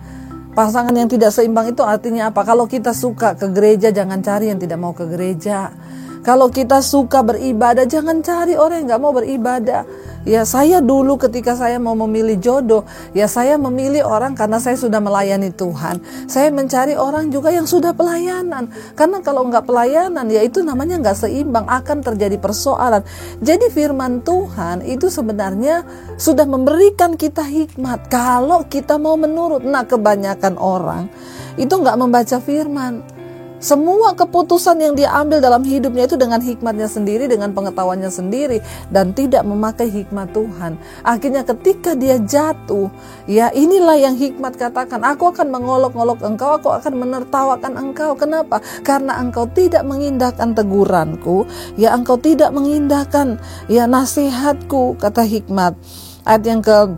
Pasangan 0.51 0.91
yang 0.91 1.07
tidak 1.07 1.31
seimbang 1.31 1.71
itu 1.71 1.87
artinya 1.87 2.35
apa? 2.35 2.43
Kalau 2.43 2.67
kita 2.67 2.91
suka 2.91 3.39
ke 3.39 3.47
gereja, 3.55 3.95
jangan 3.95 4.19
cari 4.19 4.51
yang 4.51 4.59
tidak 4.59 4.83
mau 4.83 4.91
ke 4.91 5.07
gereja. 5.07 5.71
Kalau 6.21 6.53
kita 6.53 6.85
suka 6.85 7.25
beribadah, 7.25 7.89
jangan 7.89 8.21
cari 8.21 8.53
orang 8.53 8.85
yang 8.85 8.89
nggak 8.93 9.03
mau 9.03 9.13
beribadah. 9.17 9.89
Ya 10.29 10.45
saya 10.45 10.85
dulu 10.85 11.17
ketika 11.17 11.57
saya 11.57 11.81
mau 11.81 11.97
memilih 11.97 12.37
jodoh, 12.37 12.85
ya 13.17 13.25
saya 13.25 13.57
memilih 13.57 14.05
orang 14.05 14.37
karena 14.37 14.61
saya 14.61 14.77
sudah 14.77 15.01
melayani 15.01 15.49
Tuhan. 15.49 15.97
Saya 16.29 16.53
mencari 16.53 16.93
orang 16.93 17.33
juga 17.33 17.49
yang 17.49 17.65
sudah 17.65 17.97
pelayanan. 17.97 18.69
Karena 18.93 19.25
kalau 19.25 19.49
nggak 19.49 19.65
pelayanan, 19.65 20.29
ya 20.29 20.45
itu 20.45 20.61
namanya 20.61 21.01
nggak 21.01 21.25
seimbang, 21.25 21.65
akan 21.65 22.05
terjadi 22.05 22.37
persoalan. 22.37 23.01
Jadi 23.41 23.73
firman 23.73 24.21
Tuhan 24.21 24.85
itu 24.85 25.09
sebenarnya 25.09 25.89
sudah 26.21 26.45
memberikan 26.45 27.17
kita 27.17 27.41
hikmat. 27.41 28.13
Kalau 28.13 28.69
kita 28.69 29.01
mau 29.01 29.17
menurut, 29.17 29.65
nah 29.65 29.89
kebanyakan 29.89 30.61
orang 30.61 31.09
itu 31.57 31.73
nggak 31.73 31.97
membaca 31.97 32.37
firman 32.45 33.20
semua 33.61 34.17
keputusan 34.17 34.81
yang 34.81 34.97
dia 34.97 35.13
ambil 35.13 35.45
dalam 35.45 35.61
hidupnya 35.61 36.09
itu 36.09 36.17
dengan 36.17 36.41
hikmatnya 36.41 36.89
sendiri, 36.89 37.29
dengan 37.29 37.53
pengetahuannya 37.53 38.09
sendiri, 38.09 38.65
dan 38.89 39.13
tidak 39.13 39.45
memakai 39.45 39.93
hikmat 39.93 40.33
Tuhan. 40.33 40.81
Akhirnya 41.05 41.45
ketika 41.45 41.93
dia 41.93 42.17
jatuh, 42.17 42.89
ya 43.29 43.53
inilah 43.53 44.01
yang 44.01 44.17
hikmat 44.17 44.57
katakan, 44.57 45.05
aku 45.05 45.29
akan 45.29 45.53
mengolok-olok 45.53 46.25
engkau, 46.25 46.57
aku 46.57 46.73
akan 46.73 47.05
menertawakan 47.05 47.77
engkau. 47.77 48.17
Kenapa? 48.17 48.65
Karena 48.81 49.21
engkau 49.21 49.45
tidak 49.45 49.85
mengindahkan 49.85 50.57
teguranku, 50.57 51.45
ya 51.77 51.93
engkau 51.93 52.17
tidak 52.17 52.57
mengindahkan 52.57 53.37
ya 53.69 53.85
nasihatku, 53.85 54.97
kata 54.97 55.21
hikmat. 55.29 55.77
Ayat 56.25 56.45
yang 56.49 56.65
ke 56.65 56.97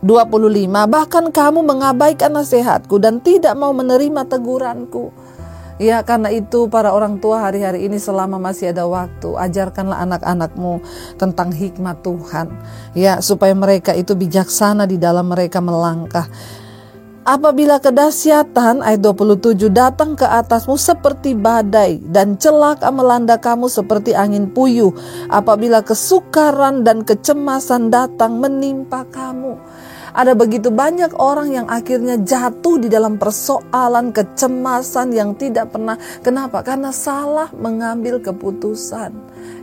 25 0.00 0.64
bahkan 0.88 1.28
kamu 1.28 1.60
mengabaikan 1.60 2.32
nasihatku 2.32 2.96
dan 2.96 3.20
tidak 3.20 3.52
mau 3.52 3.76
menerima 3.76 4.24
teguranku 4.24 5.12
Ya 5.80 6.04
karena 6.04 6.28
itu 6.28 6.68
para 6.68 6.92
orang 6.92 7.24
tua 7.24 7.40
hari-hari 7.40 7.88
ini 7.88 7.96
selama 7.96 8.36
masih 8.36 8.76
ada 8.76 8.84
waktu 8.84 9.32
ajarkanlah 9.32 10.04
anak-anakmu 10.04 10.84
tentang 11.16 11.48
hikmat 11.56 12.04
Tuhan. 12.04 12.52
Ya 12.92 13.24
supaya 13.24 13.56
mereka 13.56 13.96
itu 13.96 14.12
bijaksana 14.12 14.84
di 14.84 15.00
dalam 15.00 15.32
mereka 15.32 15.64
melangkah. 15.64 16.28
Apabila 17.24 17.80
kedahsyatan 17.80 18.84
ayat 18.84 19.00
27 19.00 19.72
datang 19.72 20.16
ke 20.20 20.24
atasmu 20.28 20.76
seperti 20.76 21.32
badai 21.32 21.96
dan 22.12 22.36
celaka 22.36 22.92
melanda 22.92 23.40
kamu 23.40 23.72
seperti 23.72 24.12
angin 24.12 24.52
puyuh. 24.52 24.92
Apabila 25.32 25.80
kesukaran 25.80 26.84
dan 26.84 27.08
kecemasan 27.08 27.88
datang 27.88 28.36
menimpa 28.36 29.08
kamu. 29.08 29.56
Ada 30.10 30.34
begitu 30.34 30.74
banyak 30.74 31.14
orang 31.18 31.54
yang 31.54 31.66
akhirnya 31.70 32.18
jatuh 32.20 32.82
di 32.82 32.88
dalam 32.90 33.16
persoalan 33.16 34.10
kecemasan 34.10 35.14
yang 35.14 35.34
tidak 35.38 35.70
pernah. 35.70 35.98
Kenapa? 36.20 36.62
Karena 36.66 36.90
salah 36.90 37.50
mengambil 37.54 38.18
keputusan. 38.18 39.14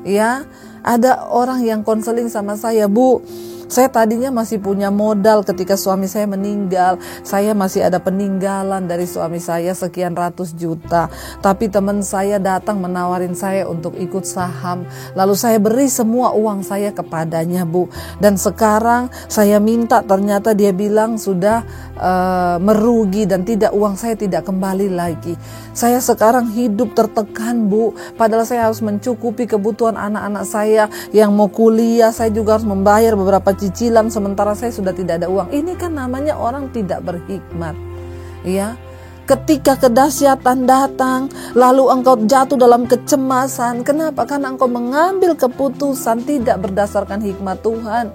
Ya, 0.08 0.48
ada 0.84 1.28
orang 1.28 1.68
yang 1.68 1.82
konseling 1.84 2.32
sama 2.32 2.56
saya, 2.56 2.88
Bu 2.88 3.20
saya 3.68 3.92
tadinya 3.92 4.32
masih 4.32 4.64
punya 4.64 4.88
modal 4.88 5.44
ketika 5.44 5.76
suami 5.76 6.08
saya 6.08 6.24
meninggal. 6.24 6.96
Saya 7.28 7.52
masih 7.52 7.84
ada 7.84 8.00
peninggalan 8.00 8.88
dari 8.88 9.04
suami 9.04 9.44
saya 9.44 9.76
sekian 9.76 10.16
ratus 10.16 10.56
juta. 10.56 11.12
Tapi 11.44 11.68
teman 11.68 12.00
saya 12.00 12.40
datang 12.40 12.80
menawarin 12.80 13.36
saya 13.36 13.68
untuk 13.68 14.00
ikut 14.00 14.24
saham. 14.24 14.88
Lalu 15.20 15.36
saya 15.36 15.60
beri 15.60 15.92
semua 15.92 16.32
uang 16.32 16.64
saya 16.64 16.96
kepadanya, 16.96 17.68
Bu. 17.68 17.92
Dan 18.24 18.40
sekarang 18.40 19.12
saya 19.28 19.60
minta 19.60 20.00
ternyata 20.00 20.56
dia 20.56 20.72
bilang 20.72 21.20
sudah 21.20 21.68
uh, 22.00 22.56
merugi 22.64 23.28
dan 23.28 23.44
tidak 23.44 23.76
uang 23.76 24.00
saya 24.00 24.16
tidak 24.16 24.48
kembali 24.48 24.88
lagi. 24.96 25.36
Saya 25.76 26.00
sekarang 26.00 26.56
hidup 26.56 26.96
tertekan, 26.96 27.68
Bu. 27.68 27.92
Padahal 28.16 28.48
saya 28.48 28.72
harus 28.72 28.80
mencukupi 28.80 29.44
kebutuhan 29.44 30.00
anak-anak 30.00 30.46
saya 30.48 30.88
yang 31.12 31.36
mau 31.36 31.52
kuliah. 31.52 32.16
Saya 32.16 32.32
juga 32.32 32.56
harus 32.56 32.66
membayar 32.66 33.12
beberapa 33.20 33.57
cicilan 33.58 34.08
sementara 34.08 34.54
saya 34.54 34.72
sudah 34.72 34.94
tidak 34.94 35.22
ada 35.22 35.28
uang. 35.28 35.50
Ini 35.52 35.74
kan 35.76 35.98
namanya 35.98 36.38
orang 36.38 36.70
tidak 36.72 37.04
berhikmat. 37.04 37.74
Ya, 38.46 38.78
ketika 39.28 39.76
kedahsyatan 39.76 40.70
datang, 40.70 41.28
lalu 41.58 41.92
engkau 41.92 42.16
jatuh 42.24 42.56
dalam 42.56 42.88
kecemasan. 42.88 43.84
Kenapa? 43.84 44.24
Karena 44.24 44.56
engkau 44.56 44.72
mengambil 44.72 45.36
keputusan 45.36 46.24
tidak 46.24 46.64
berdasarkan 46.64 47.20
hikmat 47.20 47.60
Tuhan. 47.60 48.14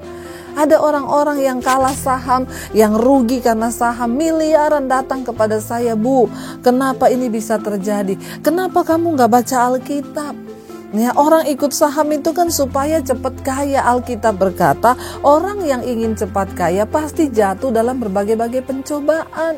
Ada 0.52 0.84
orang-orang 0.84 1.40
yang 1.40 1.58
kalah 1.64 1.96
saham, 1.96 2.44
yang 2.76 2.92
rugi 2.92 3.40
karena 3.40 3.72
saham 3.72 4.12
miliaran 4.12 4.84
datang 4.84 5.24
kepada 5.24 5.56
saya, 5.64 5.96
Bu. 5.96 6.28
Kenapa 6.60 7.08
ini 7.08 7.32
bisa 7.32 7.56
terjadi? 7.56 8.20
Kenapa 8.44 8.84
kamu 8.84 9.16
nggak 9.16 9.32
baca 9.32 9.56
Alkitab? 9.72 10.51
Ya, 10.92 11.16
orang 11.16 11.48
ikut 11.48 11.72
saham 11.72 12.12
itu 12.12 12.36
kan 12.36 12.52
supaya 12.52 13.00
cepat 13.00 13.40
kaya. 13.40 13.80
Alkitab 13.80 14.36
berkata, 14.36 14.92
orang 15.24 15.64
yang 15.64 15.80
ingin 15.80 16.12
cepat 16.12 16.52
kaya 16.52 16.84
pasti 16.84 17.32
jatuh 17.32 17.72
dalam 17.72 17.96
berbagai-bagai 17.96 18.60
pencobaan. 18.60 19.56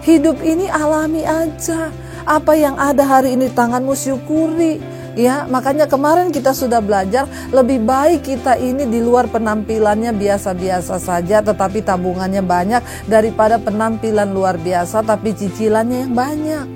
Hidup 0.00 0.40
ini 0.40 0.72
alami 0.72 1.20
aja. 1.28 1.92
Apa 2.24 2.56
yang 2.56 2.80
ada 2.80 3.04
hari 3.04 3.36
ini 3.36 3.52
tanganmu 3.52 3.92
syukuri. 3.92 4.80
Ya, 5.20 5.44
makanya 5.44 5.84
kemarin 5.84 6.32
kita 6.32 6.56
sudah 6.56 6.80
belajar 6.80 7.28
lebih 7.52 7.84
baik 7.84 8.24
kita 8.24 8.56
ini 8.56 8.88
di 8.88 9.04
luar 9.04 9.28
penampilannya 9.28 10.14
biasa-biasa 10.16 11.02
saja 11.02 11.42
tetapi 11.42 11.82
tabungannya 11.82 12.40
banyak 12.40 12.80
daripada 13.10 13.58
penampilan 13.58 14.30
luar 14.30 14.56
biasa 14.56 15.02
tapi 15.04 15.36
cicilannya 15.36 16.08
yang 16.08 16.14
banyak. 16.16 16.66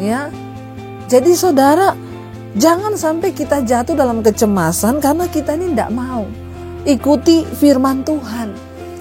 Ya. 0.00 0.30
Jadi 1.10 1.34
saudara, 1.36 1.92
Jangan 2.54 2.94
sampai 2.94 3.34
kita 3.34 3.66
jatuh 3.66 3.98
dalam 3.98 4.22
kecemasan 4.22 5.02
karena 5.02 5.26
kita 5.26 5.58
ini 5.58 5.74
tidak 5.74 5.90
mau 5.90 6.22
ikuti 6.86 7.42
firman 7.42 8.06
Tuhan. 8.06 8.54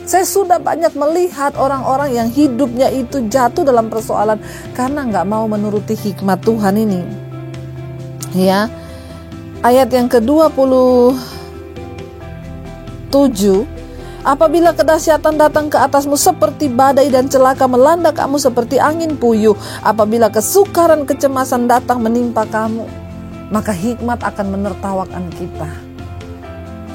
Saya 0.03 0.25
sudah 0.25 0.57
banyak 0.57 0.98
melihat 0.98 1.53
orang-orang 1.55 2.17
yang 2.17 2.27
hidupnya 2.33 2.89
itu 2.89 3.24
jatuh 3.29 3.62
dalam 3.62 3.93
persoalan 3.93 4.41
karena 4.74 5.05
nggak 5.05 5.29
mau 5.29 5.45
menuruti 5.45 5.93
hikmat 5.93 6.41
Tuhan 6.41 6.75
ini. 6.81 7.05
Ya, 8.33 8.74
ayat 9.62 9.93
yang 9.93 10.10
ke-27 10.10 11.13
Apabila 14.24 14.72
kedahsyatan 14.72 15.36
datang 15.36 15.67
ke 15.67 15.75
atasmu 15.75 16.15
seperti 16.15 16.72
badai 16.72 17.12
dan 17.12 17.27
celaka 17.27 17.67
melanda 17.67 18.15
kamu 18.15 18.39
seperti 18.39 18.79
angin 18.79 19.19
puyuh, 19.19 19.51
apabila 19.83 20.31
kesukaran 20.31 21.03
kecemasan 21.03 21.67
datang 21.67 22.00
menimpa 22.00 22.48
kamu, 22.48 22.88
maka 23.53 23.69
hikmat 23.69 24.25
akan 24.25 24.57
menertawakan 24.57 25.29
kita. 25.38 25.69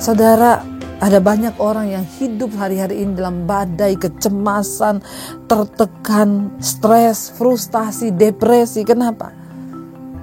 Saudara, 0.03 0.67
ada 0.99 1.23
banyak 1.23 1.55
orang 1.63 1.95
yang 1.95 2.05
hidup 2.19 2.51
hari-hari 2.59 3.07
ini 3.07 3.15
dalam 3.15 3.47
badai 3.47 3.95
kecemasan, 3.95 4.99
tertekan, 5.47 6.51
stres, 6.59 7.31
frustasi, 7.39 8.11
depresi. 8.11 8.83
Kenapa? 8.83 9.31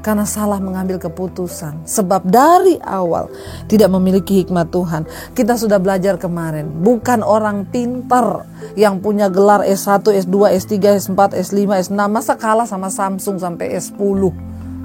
Karena 0.04 0.28
salah 0.28 0.60
mengambil 0.60 1.00
keputusan. 1.00 1.88
Sebab 1.88 2.28
dari 2.28 2.76
awal 2.84 3.32
tidak 3.72 3.88
memiliki 3.96 4.44
hikmat 4.44 4.70
Tuhan. 4.70 5.08
Kita 5.32 5.56
sudah 5.56 5.80
belajar 5.80 6.20
kemarin. 6.20 6.68
Bukan 6.84 7.24
orang 7.24 7.64
pintar 7.72 8.44
yang 8.76 9.00
punya 9.00 9.32
gelar 9.32 9.64
S1, 9.64 10.04
S2, 10.28 10.60
S3, 10.60 10.76
S4, 11.00 11.40
S5, 11.40 11.88
S6. 11.88 12.00
Masa 12.12 12.36
kalah 12.36 12.68
sama 12.68 12.92
Samsung 12.92 13.40
sampai 13.40 13.80
S10. 13.80 14.30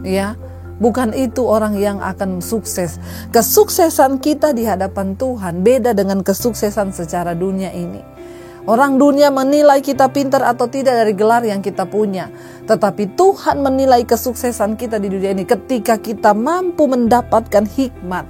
Ya, 0.06 0.38
Bukan 0.80 1.12
itu 1.12 1.44
orang 1.44 1.76
yang 1.76 2.00
akan 2.00 2.40
sukses. 2.40 2.96
Kesuksesan 3.30 4.16
kita 4.18 4.56
di 4.56 4.64
hadapan 4.64 5.12
Tuhan 5.14 5.60
beda 5.60 5.92
dengan 5.92 6.24
kesuksesan 6.24 6.96
secara 6.96 7.36
dunia 7.36 7.68
ini. 7.70 8.00
Orang 8.64 9.00
dunia 9.00 9.32
menilai 9.32 9.80
kita 9.80 10.12
pintar 10.12 10.44
atau 10.44 10.68
tidak 10.68 11.04
dari 11.04 11.12
gelar 11.16 11.44
yang 11.44 11.64
kita 11.64 11.88
punya. 11.88 12.28
Tetapi 12.64 13.16
Tuhan 13.16 13.60
menilai 13.60 14.04
kesuksesan 14.04 14.76
kita 14.76 15.00
di 15.00 15.08
dunia 15.08 15.32
ini 15.32 15.48
ketika 15.48 15.96
kita 15.96 16.32
mampu 16.36 16.88
mendapatkan 16.88 17.64
hikmat. 17.64 18.24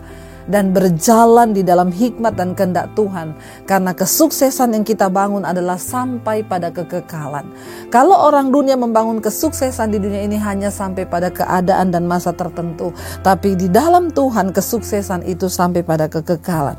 Dan 0.49 0.73
berjalan 0.73 1.53
di 1.53 1.61
dalam 1.61 1.93
hikmat 1.93 2.39
dan 2.39 2.57
kehendak 2.57 2.93
Tuhan. 2.97 3.37
Karena 3.69 3.93
kesuksesan 3.93 4.73
yang 4.73 4.85
kita 4.85 5.13
bangun 5.13 5.45
adalah 5.45 5.77
sampai 5.77 6.47
pada 6.47 6.73
kekekalan. 6.73 7.45
Kalau 7.93 8.17
orang 8.17 8.49
dunia 8.49 8.79
membangun 8.79 9.21
kesuksesan 9.21 9.93
di 9.93 9.99
dunia 10.01 10.25
ini 10.25 10.41
hanya 10.41 10.73
sampai 10.73 11.05
pada 11.05 11.29
keadaan 11.29 11.93
dan 11.93 12.09
masa 12.09 12.33
tertentu, 12.33 12.91
tapi 13.21 13.55
di 13.59 13.69
dalam 13.69 14.09
Tuhan 14.09 14.51
kesuksesan 14.55 15.27
itu 15.29 15.47
sampai 15.47 15.85
pada 15.85 16.09
kekekalan. 16.09 16.79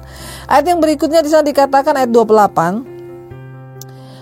Ayat 0.49 0.65
yang 0.65 0.79
berikutnya 0.81 1.21
di 1.21 1.29
sana 1.29 1.45
dikatakan 1.45 1.95
ayat 1.95 2.11
28 2.11 2.90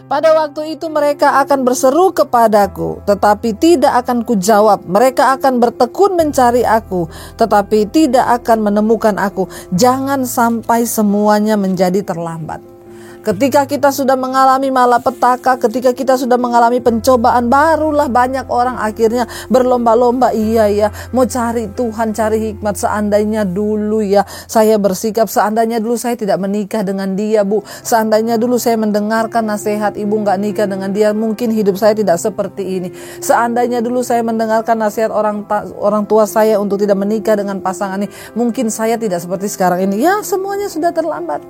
pada 0.09 0.33
waktu 0.33 0.75
itu 0.75 0.89
mereka 0.89 1.37
akan 1.45 1.61
berseru 1.61 2.09
kepadaku, 2.09 3.05
tetapi 3.05 3.53
tidak 3.53 4.01
akan 4.03 4.25
kujawab. 4.25 4.81
Mereka 4.89 5.37
akan 5.37 5.61
bertekun 5.61 6.17
mencari 6.17 6.65
aku, 6.65 7.05
tetapi 7.37 7.85
tidak 7.93 8.41
akan 8.41 8.73
menemukan 8.73 9.15
aku. 9.21 9.45
Jangan 9.77 10.25
sampai 10.25 10.89
semuanya 10.89 11.53
menjadi 11.55 12.01
terlambat. 12.01 12.78
Ketika 13.19 13.67
kita 13.67 13.91
sudah 13.91 14.15
mengalami 14.15 14.71
malapetaka, 14.71 15.59
ketika 15.59 15.91
kita 15.91 16.15
sudah 16.15 16.39
mengalami 16.39 16.79
pencobaan, 16.79 17.51
barulah 17.51 18.07
banyak 18.07 18.47
orang 18.47 18.79
akhirnya 18.79 19.27
berlomba-lomba. 19.51 20.31
Iya 20.31 20.71
ya, 20.71 20.87
mau 21.11 21.27
cari 21.27 21.67
Tuhan, 21.67 22.15
cari 22.15 22.39
hikmat. 22.39 22.79
Seandainya 22.79 23.43
dulu 23.43 23.99
ya 23.99 24.23
saya 24.47 24.79
bersikap, 24.79 25.27
seandainya 25.27 25.83
dulu 25.83 25.99
saya 25.99 26.15
tidak 26.15 26.39
menikah 26.39 26.79
dengan 26.79 27.11
dia, 27.19 27.43
Bu. 27.43 27.59
Seandainya 27.83 28.39
dulu 28.39 28.55
saya 28.55 28.79
mendengarkan 28.79 29.51
nasihat 29.51 29.99
ibu 29.99 30.15
nggak 30.15 30.39
nikah 30.39 30.67
dengan 30.71 30.95
dia, 30.95 31.11
mungkin 31.11 31.51
hidup 31.51 31.75
saya 31.75 31.91
tidak 31.91 32.23
seperti 32.23 32.63
ini. 32.79 32.89
Seandainya 33.19 33.83
dulu 33.83 33.99
saya 33.99 34.23
mendengarkan 34.23 34.79
nasihat 34.79 35.11
orang 35.11 35.43
orang 35.75 36.07
tua 36.07 36.23
saya 36.23 36.55
untuk 36.55 36.79
tidak 36.79 36.95
menikah 36.95 37.35
dengan 37.35 37.59
pasangan 37.59 37.99
ini, 37.99 38.07
mungkin 38.31 38.71
saya 38.71 38.95
tidak 38.95 39.19
seperti 39.19 39.51
sekarang 39.51 39.91
ini. 39.91 40.07
Ya, 40.07 40.23
semuanya 40.23 40.71
sudah 40.71 40.95
terlambat. 40.95 41.43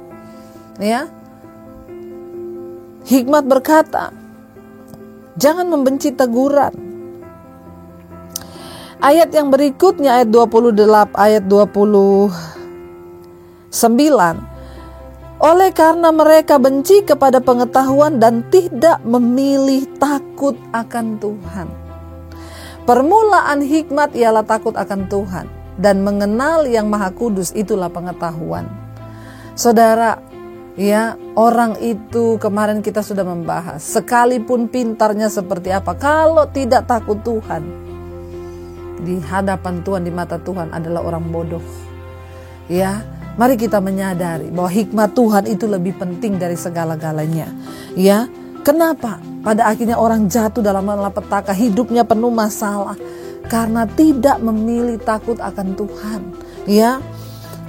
Ya, 0.80 1.12
Hikmat 3.08 3.48
berkata, 3.48 4.12
jangan 5.40 5.72
membenci 5.72 6.12
teguran. 6.12 6.76
Ayat 9.00 9.32
yang 9.32 9.48
berikutnya 9.48 10.20
ayat 10.20 10.28
28 10.28 11.16
ayat 11.16 11.48
29 11.48 12.28
oleh 15.40 15.72
karena 15.72 16.12
mereka 16.12 16.60
benci 16.60 17.00
kepada 17.08 17.40
pengetahuan 17.40 18.20
dan 18.20 18.44
tidak 18.52 19.00
memilih 19.08 19.88
takut 19.96 20.60
akan 20.76 21.16
Tuhan. 21.16 21.72
Permulaan 22.84 23.64
hikmat 23.64 24.20
ialah 24.20 24.44
takut 24.44 24.76
akan 24.76 25.08
Tuhan 25.08 25.48
dan 25.80 26.04
mengenal 26.04 26.68
yang 26.68 26.92
Maha 26.92 27.16
Kudus 27.16 27.56
itulah 27.56 27.88
pengetahuan. 27.88 28.68
Saudara, 29.56 30.20
Ya, 30.80 31.20
orang 31.36 31.76
itu 31.84 32.40
kemarin 32.40 32.80
kita 32.80 33.04
sudah 33.04 33.28
membahas, 33.28 33.84
sekalipun 33.84 34.72
pintarnya 34.72 35.28
seperti 35.28 35.76
apa, 35.76 35.92
kalau 35.92 36.48
tidak 36.48 36.88
takut 36.88 37.20
Tuhan, 37.20 37.68
di 39.04 39.20
hadapan 39.20 39.84
Tuhan, 39.84 40.08
di 40.08 40.12
mata 40.16 40.40
Tuhan 40.40 40.72
adalah 40.72 41.04
orang 41.04 41.28
bodoh. 41.28 41.60
Ya, 42.72 43.04
mari 43.36 43.60
kita 43.60 43.84
menyadari 43.84 44.48
bahwa 44.56 44.72
hikmat 44.72 45.12
Tuhan 45.20 45.44
itu 45.52 45.68
lebih 45.68 46.00
penting 46.00 46.40
dari 46.40 46.56
segala-galanya. 46.56 47.52
Ya, 48.00 48.32
kenapa? 48.64 49.20
Pada 49.44 49.68
akhirnya 49.68 50.00
orang 50.00 50.32
jatuh 50.32 50.64
dalam 50.64 50.88
malapetaka, 50.88 51.52
hidupnya 51.52 52.08
penuh 52.08 52.32
masalah 52.32 52.96
karena 53.52 53.84
tidak 53.84 54.40
memilih 54.40 54.96
takut 54.96 55.44
akan 55.44 55.76
Tuhan. 55.76 56.22
Ya, 56.72 57.04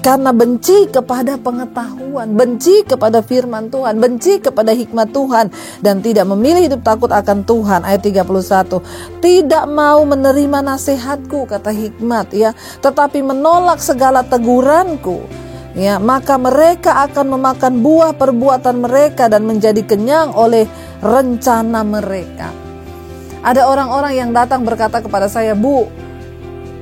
karena 0.01 0.33
benci 0.33 0.89
kepada 0.89 1.37
pengetahuan, 1.37 2.33
benci 2.33 2.83
kepada 2.89 3.21
firman 3.21 3.69
Tuhan, 3.69 4.01
benci 4.01 4.41
kepada 4.41 4.73
hikmat 4.73 5.13
Tuhan 5.13 5.53
dan 5.85 6.01
tidak 6.01 6.25
memilih 6.25 6.73
hidup 6.73 6.81
takut 6.81 7.13
akan 7.13 7.45
Tuhan. 7.45 7.85
Ayat 7.85 8.01
31. 8.01 8.81
Tidak 9.21 9.65
mau 9.69 10.01
menerima 10.09 10.65
nasihatku 10.65 11.45
kata 11.45 11.71
hikmat 11.71 12.33
ya, 12.33 12.57
tetapi 12.81 13.21
menolak 13.21 13.79
segala 13.85 14.25
teguranku. 14.25 15.21
Ya, 15.71 16.03
maka 16.03 16.35
mereka 16.35 17.07
akan 17.07 17.39
memakan 17.39 17.79
buah 17.79 18.11
perbuatan 18.19 18.83
mereka 18.83 19.31
dan 19.31 19.47
menjadi 19.47 19.87
kenyang 19.87 20.35
oleh 20.35 20.67
rencana 20.99 21.87
mereka. 21.87 22.51
Ada 23.41 23.71
orang-orang 23.71 24.19
yang 24.19 24.31
datang 24.35 24.67
berkata 24.67 24.99
kepada 24.99 25.31
saya, 25.31 25.55
"Bu, 25.55 25.87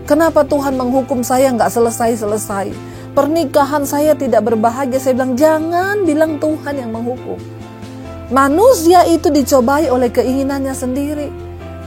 kenapa 0.09 0.41
Tuhan 0.41 0.73
menghukum 0.81 1.21
saya 1.21 1.53
nggak 1.53 1.69
selesai-selesai?" 1.69 2.98
Pernikahan 3.13 3.85
saya 3.85 4.13
tidak 4.17 4.49
berbahagia. 4.49 4.99
Saya 5.01 5.17
bilang, 5.17 5.35
jangan 5.39 6.05
bilang 6.05 6.37
Tuhan 6.37 6.75
yang 6.77 6.91
menghukum. 6.93 7.39
Manusia 8.29 9.09
itu 9.09 9.33
dicobai 9.33 9.89
oleh 9.89 10.13
keinginannya 10.13 10.75
sendiri. 10.77 11.29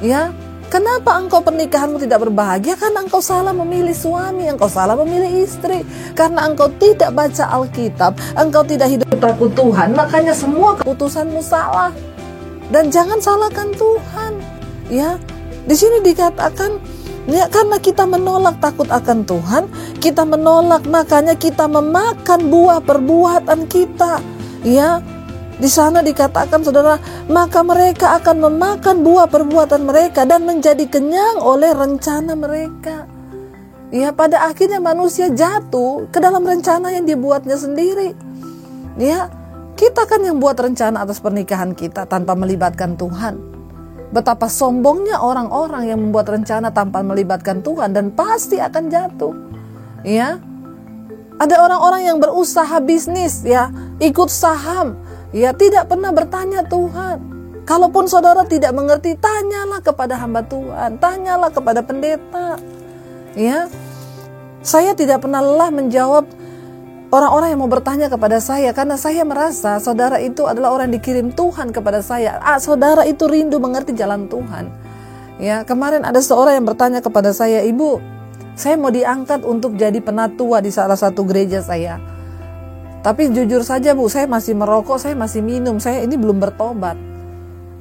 Ya, 0.01 0.33
Kenapa 0.71 1.19
engkau 1.19 1.43
pernikahanmu 1.43 1.99
tidak 1.99 2.23
berbahagia? 2.23 2.79
Karena 2.79 3.03
engkau 3.03 3.19
salah 3.19 3.51
memilih 3.51 3.91
suami, 3.91 4.47
engkau 4.47 4.71
salah 4.71 4.95
memilih 4.95 5.43
istri. 5.43 5.83
Karena 6.15 6.47
engkau 6.47 6.71
tidak 6.79 7.11
baca 7.11 7.43
Alkitab, 7.59 8.15
engkau 8.39 8.63
tidak 8.63 8.87
hidup 8.87 9.11
takut 9.19 9.51
Tuhan, 9.51 9.91
makanya 9.91 10.31
semua 10.31 10.79
keputusanmu 10.79 11.43
salah. 11.43 11.91
Dan 12.71 12.87
jangan 12.87 13.19
salahkan 13.19 13.67
Tuhan. 13.75 14.39
Ya, 14.87 15.19
di 15.67 15.75
sini 15.75 15.99
dikatakan 15.99 16.79
Ya, 17.29 17.45
karena 17.45 17.77
kita 17.77 18.09
menolak 18.09 18.57
takut 18.57 18.89
akan 18.89 19.21
Tuhan, 19.29 19.69
kita 20.01 20.25
menolak 20.25 20.89
makanya 20.89 21.37
kita 21.37 21.69
memakan 21.69 22.49
buah 22.49 22.81
perbuatan 22.81 23.69
kita. 23.69 24.17
Ya, 24.65 25.05
di 25.61 25.69
sana 25.69 26.01
dikatakan 26.01 26.65
saudara, 26.65 26.97
maka 27.29 27.61
mereka 27.61 28.17
akan 28.17 28.49
memakan 28.49 29.05
buah 29.05 29.29
perbuatan 29.29 29.85
mereka 29.85 30.25
dan 30.25 30.49
menjadi 30.49 30.81
kenyang 30.89 31.37
oleh 31.37 31.69
rencana 31.69 32.33
mereka. 32.33 33.05
Ya, 33.93 34.09
pada 34.09 34.49
akhirnya 34.49 34.81
manusia 34.81 35.29
jatuh 35.29 36.09
ke 36.09 36.17
dalam 36.17 36.41
rencana 36.41 36.89
yang 36.89 37.05
dibuatnya 37.05 37.59
sendiri. 37.59 38.17
Ya, 38.97 39.29
kita 39.77 40.09
kan 40.09 40.25
yang 40.25 40.41
buat 40.41 40.57
rencana 40.57 41.05
atas 41.05 41.21
pernikahan 41.21 41.77
kita 41.77 42.09
tanpa 42.09 42.33
melibatkan 42.33 42.97
Tuhan. 42.97 43.50
Betapa 44.11 44.51
sombongnya 44.51 45.23
orang-orang 45.23 45.87
yang 45.87 45.99
membuat 46.03 46.27
rencana 46.27 46.67
tanpa 46.75 46.99
melibatkan 46.99 47.63
Tuhan 47.63 47.95
dan 47.95 48.11
pasti 48.11 48.59
akan 48.59 48.83
jatuh. 48.91 49.33
Ya. 50.03 50.39
Ada 51.39 51.55
orang-orang 51.63 52.05
yang 52.05 52.17
berusaha 52.21 52.77
bisnis 52.83 53.41
ya, 53.41 53.73
ikut 53.97 54.29
saham, 54.29 54.99
ya 55.33 55.55
tidak 55.57 55.89
pernah 55.89 56.13
bertanya 56.13 56.61
Tuhan. 56.67 57.17
Kalaupun 57.65 58.05
saudara 58.05 58.45
tidak 58.45 58.75
mengerti, 58.75 59.15
tanyalah 59.15 59.79
kepada 59.81 60.19
hamba 60.19 60.43
Tuhan, 60.45 60.99
tanyalah 60.99 61.49
kepada 61.49 61.81
pendeta. 61.81 62.59
Ya. 63.33 63.71
Saya 64.61 64.93
tidak 64.93 65.25
pernah 65.25 65.41
lelah 65.41 65.73
menjawab 65.73 66.27
orang-orang 67.11 67.53
yang 67.53 67.61
mau 67.61 67.69
bertanya 67.69 68.07
kepada 68.07 68.39
saya 68.39 68.71
karena 68.71 68.95
saya 68.95 69.21
merasa 69.27 69.77
saudara 69.83 70.17
itu 70.17 70.47
adalah 70.47 70.71
orang 70.71 70.89
yang 70.89 70.97
dikirim 71.03 71.27
Tuhan 71.35 71.75
kepada 71.75 71.99
saya. 71.99 72.39
Ah, 72.39 72.57
saudara 72.57 73.03
itu 73.03 73.27
rindu 73.27 73.59
mengerti 73.59 73.93
jalan 73.93 74.31
Tuhan. 74.31 74.71
Ya, 75.37 75.67
kemarin 75.67 76.07
ada 76.07 76.23
seorang 76.23 76.63
yang 76.63 76.67
bertanya 76.71 77.03
kepada 77.03 77.35
saya, 77.35 77.61
"Ibu, 77.67 77.99
saya 78.55 78.79
mau 78.79 78.89
diangkat 78.89 79.43
untuk 79.43 79.75
jadi 79.75 79.99
penatua 79.99 80.63
di 80.63 80.71
salah 80.71 80.95
satu 80.95 81.27
gereja 81.27 81.59
saya." 81.59 81.99
Tapi 83.01 83.33
jujur 83.33 83.65
saja, 83.65 83.97
Bu, 83.97 84.05
saya 84.05 84.29
masih 84.29 84.53
merokok, 84.53 85.01
saya 85.01 85.17
masih 85.17 85.41
minum, 85.41 85.81
saya 85.81 86.05
ini 86.05 86.13
belum 86.13 86.37
bertobat. 86.37 86.93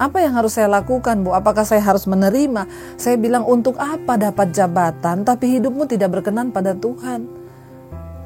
Apa 0.01 0.25
yang 0.25 0.33
harus 0.33 0.57
saya 0.57 0.73
lakukan, 0.73 1.21
Bu? 1.21 1.37
Apakah 1.37 1.69
saya 1.69 1.85
harus 1.85 2.09
menerima? 2.09 2.65
Saya 2.97 3.21
bilang, 3.21 3.45
"Untuk 3.45 3.77
apa 3.77 4.17
dapat 4.17 4.57
jabatan 4.57 5.29
tapi 5.29 5.61
hidupmu 5.61 5.85
tidak 5.85 6.17
berkenan 6.17 6.49
pada 6.49 6.73
Tuhan?" 6.73 7.40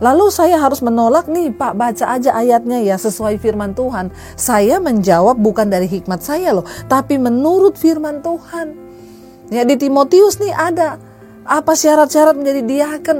Lalu 0.03 0.27
saya 0.35 0.59
harus 0.59 0.83
menolak 0.83 1.31
nih 1.31 1.55
Pak 1.55 1.79
baca 1.79 2.05
aja 2.19 2.35
ayatnya 2.35 2.83
ya 2.83 2.99
sesuai 2.99 3.39
firman 3.39 3.79
Tuhan. 3.79 4.11
Saya 4.35 4.83
menjawab 4.83 5.39
bukan 5.39 5.71
dari 5.71 5.87
hikmat 5.87 6.19
saya 6.19 6.51
loh, 6.51 6.67
tapi 6.91 7.15
menurut 7.15 7.79
firman 7.79 8.19
Tuhan. 8.19 8.75
Ya 9.55 9.63
di 9.63 9.79
Timotius 9.79 10.43
nih 10.43 10.51
ada 10.51 10.99
apa 11.45 11.77
syarat-syarat 11.77 12.35
menjadi 12.35 12.63
diaken? 12.65 13.19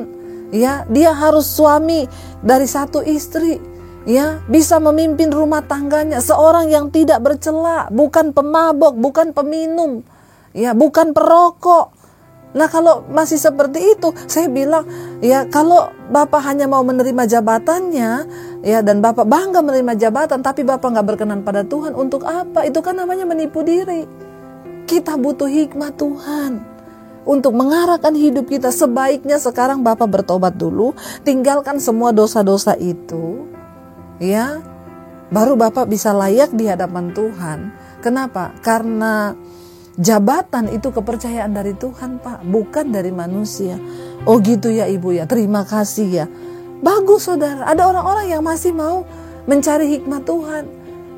Ya, 0.55 0.87
dia 0.87 1.11
harus 1.11 1.51
suami 1.51 2.07
dari 2.41 2.65
satu 2.71 3.03
istri. 3.03 3.59
Ya, 4.05 4.45
bisa 4.47 4.77
memimpin 4.77 5.33
rumah 5.33 5.65
tangganya, 5.65 6.21
seorang 6.21 6.69
yang 6.69 6.93
tidak 6.93 7.25
bercela, 7.25 7.89
bukan 7.89 8.37
pemabok, 8.37 9.01
bukan 9.01 9.33
peminum, 9.33 10.05
ya, 10.53 10.77
bukan 10.77 11.17
perokok, 11.17 11.89
Nah 12.55 12.71
kalau 12.71 13.03
masih 13.11 13.35
seperti 13.35 13.99
itu, 13.99 14.15
saya 14.31 14.47
bilang 14.47 14.87
ya 15.19 15.43
kalau 15.51 15.91
Bapak 16.09 16.39
hanya 16.47 16.71
mau 16.71 16.87
menerima 16.87 17.27
jabatannya, 17.27 18.11
ya 18.63 18.79
dan 18.81 19.03
Bapak 19.03 19.27
bangga 19.27 19.59
menerima 19.59 19.99
jabatan, 19.99 20.39
tapi 20.39 20.63
Bapak 20.63 20.95
nggak 20.95 21.07
berkenan 21.07 21.43
pada 21.43 21.67
Tuhan, 21.67 21.99
untuk 21.99 22.23
apa? 22.23 22.63
Itu 22.63 22.79
kan 22.79 22.95
namanya 22.95 23.27
menipu 23.27 23.67
diri. 23.67 24.07
Kita 24.87 25.19
butuh 25.19 25.51
hikmat 25.51 25.99
Tuhan. 25.99 26.53
untuk 27.25 27.57
mengarahkan 27.57 28.13
hidup 28.13 28.49
kita 28.49 28.69
sebaiknya 28.71 29.41
sekarang 29.41 29.81
Bapak 29.81 30.09
bertobat 30.09 30.55
dulu, 30.55 30.93
tinggalkan 31.25 31.81
semua 31.81 32.13
dosa-dosa 32.13 32.77
itu. 32.77 33.49
Ya. 34.21 34.61
Baru 35.33 35.57
Bapak 35.57 35.89
bisa 35.89 36.13
layak 36.13 36.53
di 36.53 36.69
hadapan 36.69 37.11
Tuhan. 37.17 37.59
Kenapa? 38.05 38.53
Karena 38.61 39.33
jabatan 40.01 40.71
itu 40.71 40.91
kepercayaan 40.91 41.55
dari 41.55 41.75
Tuhan, 41.77 42.19
Pak, 42.23 42.47
bukan 42.49 42.91
dari 42.91 43.15
manusia. 43.15 43.79
Oh 44.25 44.41
gitu 44.41 44.73
ya 44.73 44.89
Ibu 44.89 45.15
ya. 45.15 45.25
Terima 45.29 45.63
kasih 45.63 46.09
ya. 46.09 46.27
Bagus 46.85 47.31
Saudara, 47.31 47.65
ada 47.65 47.89
orang-orang 47.89 48.29
yang 48.29 48.43
masih 48.45 48.75
mau 48.75 49.07
mencari 49.49 49.99
hikmat 49.99 50.25
Tuhan. 50.27 50.65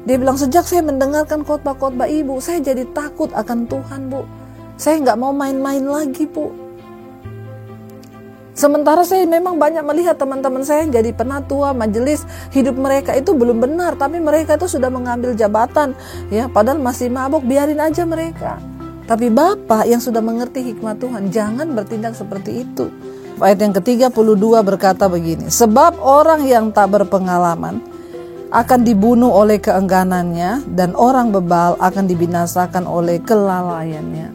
Dia 0.06 0.16
bilang 0.22 0.38
sejak 0.38 0.62
saya 0.62 0.86
mendengarkan 0.86 1.42
khotbah-khotbah 1.42 2.06
ibu, 2.06 2.38
saya 2.38 2.62
jadi 2.62 2.86
takut 2.94 3.34
akan 3.34 3.66
Tuhan 3.66 4.06
bu. 4.06 4.22
Saya 4.76 5.00
nggak 5.00 5.18
mau 5.18 5.32
main-main 5.32 5.80
lagi, 5.80 6.28
Bu. 6.28 6.65
Sementara 8.56 9.04
saya 9.04 9.28
memang 9.28 9.60
banyak 9.60 9.84
melihat 9.84 10.16
teman-teman 10.16 10.64
saya 10.64 10.80
yang 10.80 10.88
jadi 10.88 11.12
penatua 11.12 11.76
majelis 11.76 12.24
hidup 12.56 12.72
mereka 12.80 13.12
itu 13.12 13.36
belum 13.36 13.60
benar, 13.60 14.00
tapi 14.00 14.16
mereka 14.16 14.56
itu 14.56 14.64
sudah 14.64 14.88
mengambil 14.88 15.36
jabatan, 15.36 15.92
ya, 16.32 16.48
padahal 16.48 16.80
masih 16.80 17.12
mabuk, 17.12 17.44
biarin 17.44 17.76
aja 17.76 18.08
mereka. 18.08 18.56
Tapi 19.04 19.28
Bapak 19.28 19.84
yang 19.84 20.00
sudah 20.00 20.24
mengerti 20.24 20.72
hikmat 20.72 20.96
Tuhan, 21.04 21.28
jangan 21.28 21.68
bertindak 21.76 22.16
seperti 22.16 22.64
itu. 22.64 22.88
Ayat 23.36 23.60
yang 23.60 23.76
ke-32 23.76 24.44
berkata 24.64 25.04
begini, 25.04 25.52
Sebab 25.52 26.00
orang 26.00 26.48
yang 26.48 26.72
tak 26.72 26.96
berpengalaman 26.96 27.84
akan 28.48 28.80
dibunuh 28.80 29.36
oleh 29.36 29.60
keengganannya 29.60 30.64
dan 30.72 30.96
orang 30.96 31.28
bebal 31.28 31.76
akan 31.76 32.08
dibinasakan 32.08 32.88
oleh 32.88 33.20
kelalaiannya. 33.20 34.32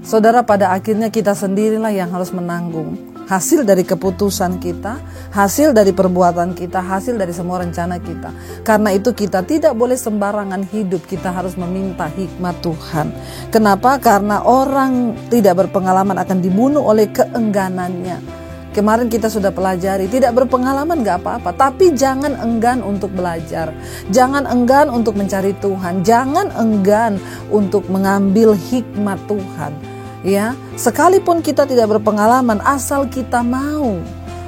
Saudara, 0.00 0.40
pada 0.40 0.72
akhirnya 0.72 1.12
kita 1.12 1.36
sendirilah 1.36 1.92
yang 1.92 2.08
harus 2.08 2.32
menanggung 2.32 3.15
hasil 3.26 3.66
dari 3.66 3.82
keputusan 3.82 4.62
kita, 4.62 5.02
hasil 5.34 5.74
dari 5.74 5.90
perbuatan 5.90 6.54
kita, 6.54 6.78
hasil 6.78 7.18
dari 7.18 7.34
semua 7.34 7.62
rencana 7.62 7.98
kita. 7.98 8.30
Karena 8.62 8.94
itu 8.94 9.10
kita 9.10 9.42
tidak 9.42 9.74
boleh 9.74 9.98
sembarangan 9.98 10.62
hidup, 10.70 11.02
kita 11.04 11.34
harus 11.34 11.58
meminta 11.58 12.06
hikmat 12.06 12.62
Tuhan. 12.62 13.10
Kenapa? 13.50 13.98
Karena 13.98 14.46
orang 14.46 15.18
tidak 15.28 15.66
berpengalaman 15.66 16.16
akan 16.22 16.38
dibunuh 16.38 16.86
oleh 16.86 17.10
keengganannya. 17.10 18.46
Kemarin 18.76 19.08
kita 19.08 19.32
sudah 19.32 19.56
pelajari, 19.56 20.04
tidak 20.04 20.36
berpengalaman 20.36 21.00
gak 21.00 21.24
apa-apa, 21.24 21.48
tapi 21.56 21.96
jangan 21.96 22.36
enggan 22.36 22.84
untuk 22.84 23.08
belajar. 23.08 23.72
Jangan 24.12 24.44
enggan 24.44 24.92
untuk 24.92 25.16
mencari 25.16 25.56
Tuhan, 25.64 26.04
jangan 26.04 26.52
enggan 26.52 27.16
untuk 27.48 27.88
mengambil 27.88 28.52
hikmat 28.52 29.16
Tuhan 29.24 29.95
ya 30.26 30.58
sekalipun 30.74 31.38
kita 31.38 31.62
tidak 31.70 31.86
berpengalaman 31.96 32.58
asal 32.66 33.06
kita 33.06 33.46
mau 33.46 34.02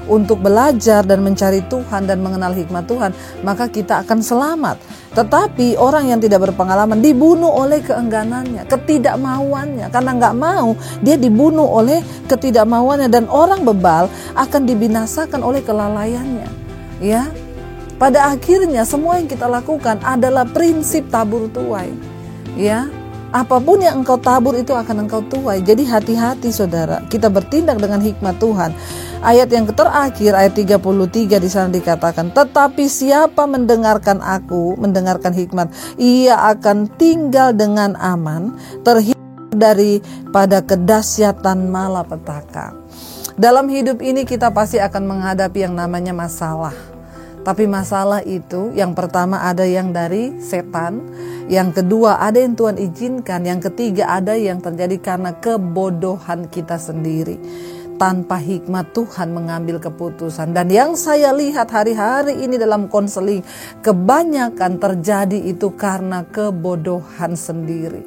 untuk 0.09 0.41
belajar 0.41 1.05
dan 1.05 1.21
mencari 1.21 1.61
Tuhan 1.69 2.09
dan 2.09 2.19
mengenal 2.25 2.57
hikmat 2.57 2.89
Tuhan 2.89 3.13
maka 3.45 3.69
kita 3.69 4.03
akan 4.03 4.19
selamat. 4.25 4.77
Tetapi 5.13 5.77
orang 5.77 6.09
yang 6.09 6.21
tidak 6.21 6.49
berpengalaman 6.49 7.05
dibunuh 7.05 7.53
oleh 7.53 7.85
keengganannya 7.85 8.65
ketidakmauannya. 8.67 9.87
Karena 9.93 10.11
nggak 10.17 10.35
mau 10.35 10.75
dia 11.05 11.21
dibunuh 11.21 11.69
oleh 11.69 12.01
ketidakmauannya 12.27 13.13
dan 13.13 13.29
orang 13.29 13.63
bebal 13.63 14.09
akan 14.35 14.63
dibinasakan 14.65 15.45
oleh 15.45 15.61
kelalaiannya. 15.61 16.49
Ya 17.05 17.29
pada 18.01 18.33
akhirnya 18.33 18.89
semua 18.89 19.21
yang 19.21 19.29
kita 19.29 19.45
lakukan 19.45 20.01
adalah 20.01 20.49
prinsip 20.49 21.07
tabur 21.13 21.53
tuai. 21.53 21.93
Ya 22.57 22.89
Apa 23.29 23.61
pun 23.61 23.85
yang 23.85 24.01
engkau 24.01 24.17
tabur 24.17 24.57
itu 24.57 24.73
akan 24.73 25.05
engkau 25.05 25.21
tuai. 25.29 25.61
Jadi 25.61 25.85
hati-hati 25.85 26.49
saudara, 26.49 27.05
kita 27.13 27.29
bertindak 27.29 27.77
dengan 27.77 28.01
hikmat 28.01 28.41
Tuhan. 28.41 28.73
Ayat 29.21 29.53
yang 29.53 29.69
terakhir, 29.69 30.33
ayat 30.33 30.57
33 30.57 31.37
di 31.37 31.49
sana 31.53 31.69
dikatakan, 31.69 32.33
Tetapi 32.33 32.89
siapa 32.89 33.45
mendengarkan 33.45 34.25
aku, 34.25 34.81
mendengarkan 34.81 35.37
hikmat, 35.37 35.69
ia 36.01 36.41
akan 36.57 36.89
tinggal 36.97 37.53
dengan 37.53 38.01
aman, 38.01 38.57
terhindar 38.81 39.19
daripada 39.53 40.65
kedahsyatan 40.65 41.69
malapetaka. 41.69 42.77
Dalam 43.39 43.71
hidup 43.71 44.03
ini 44.03 44.27
kita 44.27 44.51
pasti 44.51 44.83
akan 44.83 45.05
menghadapi 45.05 45.63
yang 45.63 45.75
namanya 45.77 46.11
masalah. 46.11 46.75
Tapi 47.49 47.65
masalah 47.65 48.21
itu 48.29 48.77
yang 48.77 48.93
pertama 48.93 49.41
ada 49.41 49.65
yang 49.65 49.89
dari 49.89 50.37
setan, 50.37 51.01
yang 51.49 51.73
kedua 51.73 52.21
ada 52.21 52.37
yang 52.37 52.53
Tuhan 52.53 52.77
izinkan, 52.77 53.41
yang 53.41 53.57
ketiga 53.57 54.05
ada 54.21 54.37
yang 54.37 54.61
terjadi 54.61 55.01
karena 55.01 55.33
kebodohan 55.33 56.45
kita 56.53 56.77
sendiri. 56.77 57.41
Tanpa 57.97 58.37
hikmat 58.37 58.95
Tuhan 58.95 59.35
mengambil 59.35 59.83
keputusan 59.83 60.55
Dan 60.55 60.71
yang 60.71 60.95
saya 60.95 61.35
lihat 61.35 61.67
hari-hari 61.75 62.47
ini 62.47 62.55
dalam 62.55 62.87
konseling 62.87 63.43
Kebanyakan 63.83 64.79
terjadi 64.79 65.35
itu 65.35 65.75
karena 65.75 66.23
kebodohan 66.31 67.35
sendiri 67.35 68.07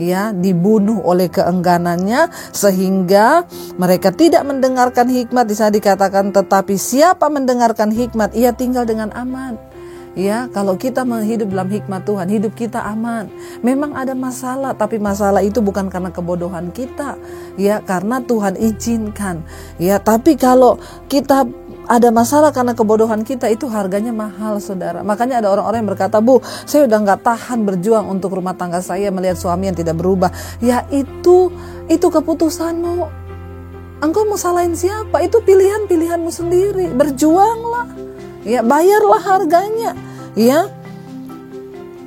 ya 0.00 0.30
dibunuh 0.32 1.00
oleh 1.02 1.28
keengganannya 1.28 2.30
sehingga 2.52 3.44
mereka 3.76 4.12
tidak 4.12 4.44
mendengarkan 4.46 5.08
hikmat 5.08 5.48
di 5.48 5.54
sana 5.56 5.72
dikatakan 5.72 6.32
tetapi 6.32 6.76
siapa 6.76 7.28
mendengarkan 7.32 7.92
hikmat 7.92 8.32
ia 8.36 8.52
tinggal 8.54 8.84
dengan 8.84 9.12
aman 9.12 9.72
Ya, 10.12 10.44
kalau 10.52 10.76
kita 10.76 11.08
menghidup 11.08 11.48
dalam 11.48 11.72
hikmat 11.72 12.04
Tuhan, 12.04 12.28
hidup 12.28 12.52
kita 12.52 12.84
aman. 12.84 13.32
Memang 13.64 13.96
ada 13.96 14.12
masalah, 14.12 14.76
tapi 14.76 15.00
masalah 15.00 15.40
itu 15.40 15.64
bukan 15.64 15.88
karena 15.88 16.12
kebodohan 16.12 16.68
kita, 16.68 17.16
ya, 17.56 17.80
karena 17.80 18.20
Tuhan 18.20 18.60
izinkan. 18.60 19.40
Ya, 19.80 19.96
tapi 19.96 20.36
kalau 20.36 20.76
kita 21.08 21.48
ada 21.92 22.08
masalah 22.08 22.56
karena 22.56 22.72
kebodohan 22.72 23.20
kita 23.20 23.52
itu 23.52 23.68
harganya 23.68 24.16
mahal 24.16 24.56
saudara. 24.64 25.04
Makanya 25.04 25.44
ada 25.44 25.52
orang-orang 25.52 25.84
yang 25.84 25.90
berkata 25.92 26.24
bu 26.24 26.40
saya 26.64 26.88
udah 26.88 26.98
nggak 27.04 27.20
tahan 27.20 27.68
berjuang 27.68 28.08
untuk 28.08 28.32
rumah 28.32 28.56
tangga 28.56 28.80
saya 28.80 29.12
melihat 29.12 29.36
suami 29.36 29.68
yang 29.68 29.76
tidak 29.76 30.00
berubah. 30.00 30.32
Ya 30.64 30.88
itu 30.88 31.52
itu 31.92 32.06
keputusanmu. 32.08 33.20
Engkau 34.00 34.24
mau 34.24 34.40
salahin 34.40 34.72
siapa? 34.72 35.20
Itu 35.20 35.44
pilihan-pilihanmu 35.44 36.32
sendiri. 36.32 36.96
Berjuanglah. 36.96 37.92
Ya 38.48 38.64
bayarlah 38.64 39.20
harganya. 39.20 39.92
Ya. 40.32 40.72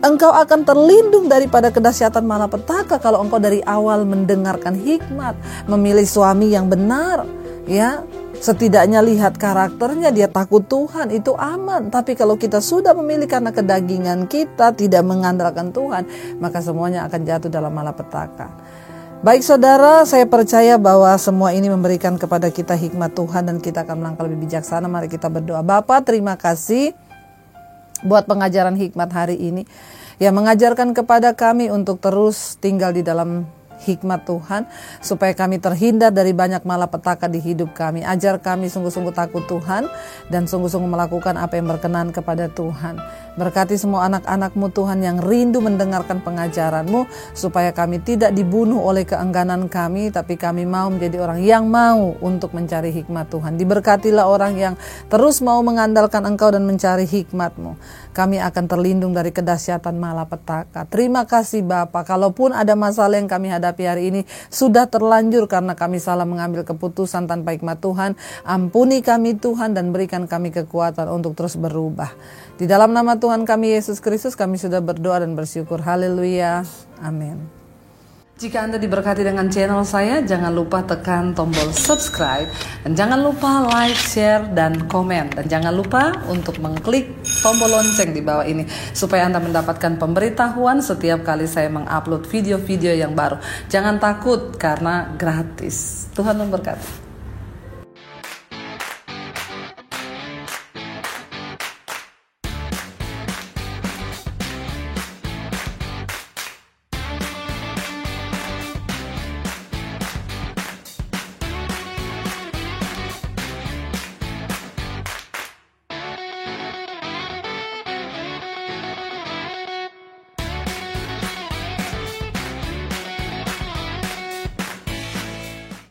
Engkau 0.01 0.33
akan 0.33 0.65
terlindung 0.65 1.29
daripada 1.29 1.69
kedahsyatan 1.69 2.25
malapetaka 2.25 2.97
kalau 3.01 3.21
engkau 3.25 3.41
dari 3.41 3.61
awal 3.65 4.05
mendengarkan 4.05 4.77
hikmat 4.77 5.37
memilih 5.69 6.05
suami 6.09 6.51
yang 6.57 6.69
benar. 6.69 7.25
Ya 7.65 8.05
Setidaknya 8.39 9.01
lihat 9.01 9.39
karakternya 9.39 10.13
dia 10.13 10.29
takut 10.29 10.61
Tuhan 10.65 11.09
itu 11.11 11.33
aman. 11.35 11.89
Tapi 11.89 12.13
kalau 12.13 12.35
kita 12.35 12.61
sudah 12.61 12.93
memilih 12.93 13.25
karena 13.25 13.49
kedagingan 13.49 14.29
kita 14.29 14.75
tidak 14.75 15.03
mengandalkan 15.07 15.71
Tuhan, 15.73 16.05
maka 16.37 16.59
semuanya 16.61 17.07
akan 17.09 17.21
jatuh 17.25 17.49
dalam 17.49 17.73
malapetaka. 17.73 18.53
Baik 19.25 19.41
saudara, 19.41 20.05
saya 20.05 20.29
percaya 20.29 20.77
bahwa 20.77 21.09
semua 21.17 21.49
ini 21.55 21.65
memberikan 21.65 22.13
kepada 22.19 22.53
kita 22.53 22.77
hikmat 22.77 23.17
Tuhan 23.17 23.49
dan 23.49 23.57
kita 23.57 23.81
akan 23.81 23.97
melangkah 23.97 24.29
lebih 24.29 24.45
bijaksana. 24.45 24.85
Mari 24.85 25.09
kita 25.09 25.33
berdoa. 25.33 25.65
Bapak, 25.65 26.05
terima 26.05 26.37
kasih 26.37 26.93
buat 28.05 28.29
pengajaran 28.29 28.77
hikmat 28.77 29.09
hari 29.09 29.39
ini 29.39 29.65
yang 30.21 30.37
mengajarkan 30.37 30.93
kepada 30.93 31.33
kami 31.33 31.73
untuk 31.73 31.97
terus 31.99 32.55
tinggal 32.61 32.93
di 32.93 33.01
dalam 33.01 33.49
hikmat 33.83 34.23
Tuhan 34.23 34.69
supaya 35.03 35.35
kami 35.35 35.59
terhindar 35.59 36.15
dari 36.15 36.31
banyak 36.31 36.63
malapetaka 36.63 37.27
di 37.27 37.43
hidup 37.43 37.75
kami. 37.75 38.05
Ajar 38.07 38.39
kami 38.39 38.71
sungguh-sungguh 38.71 39.11
takut 39.11 39.43
Tuhan 39.49 39.91
dan 40.31 40.47
sungguh-sungguh 40.47 40.87
melakukan 40.87 41.35
apa 41.35 41.59
yang 41.59 41.67
berkenan 41.67 42.15
kepada 42.15 42.47
Tuhan. 42.47 43.01
Berkati 43.35 43.75
semua 43.75 44.07
anak-anakmu 44.07 44.71
Tuhan 44.71 45.03
yang 45.03 45.17
rindu 45.19 45.59
mendengarkan 45.59 46.23
pengajaranmu 46.23 47.03
supaya 47.35 47.75
kami 47.75 47.99
tidak 47.99 48.31
dibunuh 48.31 48.79
oleh 48.79 49.03
keengganan 49.03 49.67
kami 49.67 50.07
tapi 50.07 50.39
kami 50.39 50.63
mau 50.63 50.87
menjadi 50.87 51.19
orang 51.19 51.39
yang 51.43 51.67
mau 51.67 52.15
untuk 52.23 52.55
mencari 52.55 52.95
hikmat 52.95 53.27
Tuhan. 53.27 53.59
Diberkatilah 53.59 54.23
orang 54.23 54.53
yang 54.55 54.73
terus 55.11 55.43
mau 55.43 55.59
mengandalkan 55.59 56.23
engkau 56.23 56.47
dan 56.47 56.63
mencari 56.63 57.03
hikmatmu. 57.03 57.75
Kami 58.15 58.39
akan 58.39 58.71
terlindung 58.71 59.11
dari 59.11 59.35
kedahsyatan 59.35 59.99
malapetaka. 59.99 60.87
Terima 60.87 61.27
kasih 61.27 61.67
Bapak. 61.67 62.07
Kalaupun 62.07 62.55
ada 62.55 62.71
masalah 62.79 63.19
yang 63.19 63.27
kami 63.27 63.51
hadapi 63.51 63.83
hari 63.83 64.03
ini 64.07 64.21
sudah 64.47 64.87
terlanjur 64.87 65.51
karena 65.51 65.75
kami 65.75 65.99
salah 65.99 66.23
mengambil 66.23 66.63
keputusan 66.63 67.27
tanpa 67.27 67.51
hikmat 67.51 67.83
Tuhan. 67.83 68.15
Ampuni 68.47 69.03
kami 69.03 69.35
Tuhan 69.35 69.75
dan 69.75 69.91
berikan 69.91 70.31
kami 70.31 70.55
kekuatan 70.55 71.11
untuk 71.11 71.35
terus 71.35 71.59
berubah. 71.59 72.15
Di 72.55 72.63
dalam 72.63 72.95
nama 72.95 73.19
Tuhan 73.19 73.43
kami 73.43 73.75
Yesus 73.75 73.99
Kristus 73.99 74.39
kami 74.39 74.55
sudah 74.55 74.79
berdoa 74.79 75.19
dan 75.19 75.35
bersyukur. 75.35 75.83
Haleluya. 75.83 76.63
Amin. 77.03 77.54
Jika 78.35 78.67
Anda 78.67 78.75
diberkati 78.75 79.23
dengan 79.23 79.47
channel 79.47 79.87
saya, 79.87 80.19
jangan 80.19 80.51
lupa 80.51 80.83
tekan 80.83 81.31
tombol 81.31 81.71
subscribe 81.71 82.51
dan 82.83 82.91
jangan 82.91 83.23
lupa 83.23 83.63
like, 83.63 83.95
share, 83.95 84.43
dan 84.51 84.91
komen. 84.91 85.31
Dan 85.39 85.47
jangan 85.47 85.71
lupa 85.71 86.11
untuk 86.27 86.59
mengklik 86.59 87.15
tombol 87.39 87.71
lonceng 87.71 88.11
di 88.11 88.19
bawah 88.19 88.43
ini 88.43 88.67
supaya 88.91 89.31
Anda 89.31 89.39
mendapatkan 89.39 89.95
pemberitahuan 89.95 90.83
setiap 90.83 91.23
kali 91.23 91.47
saya 91.47 91.71
mengupload 91.71 92.27
video-video 92.27 92.91
yang 92.91 93.15
baru. 93.15 93.39
Jangan 93.71 94.03
takut 94.03 94.59
karena 94.59 95.15
gratis. 95.15 96.11
Tuhan 96.11 96.35
memberkati. 96.35 97.04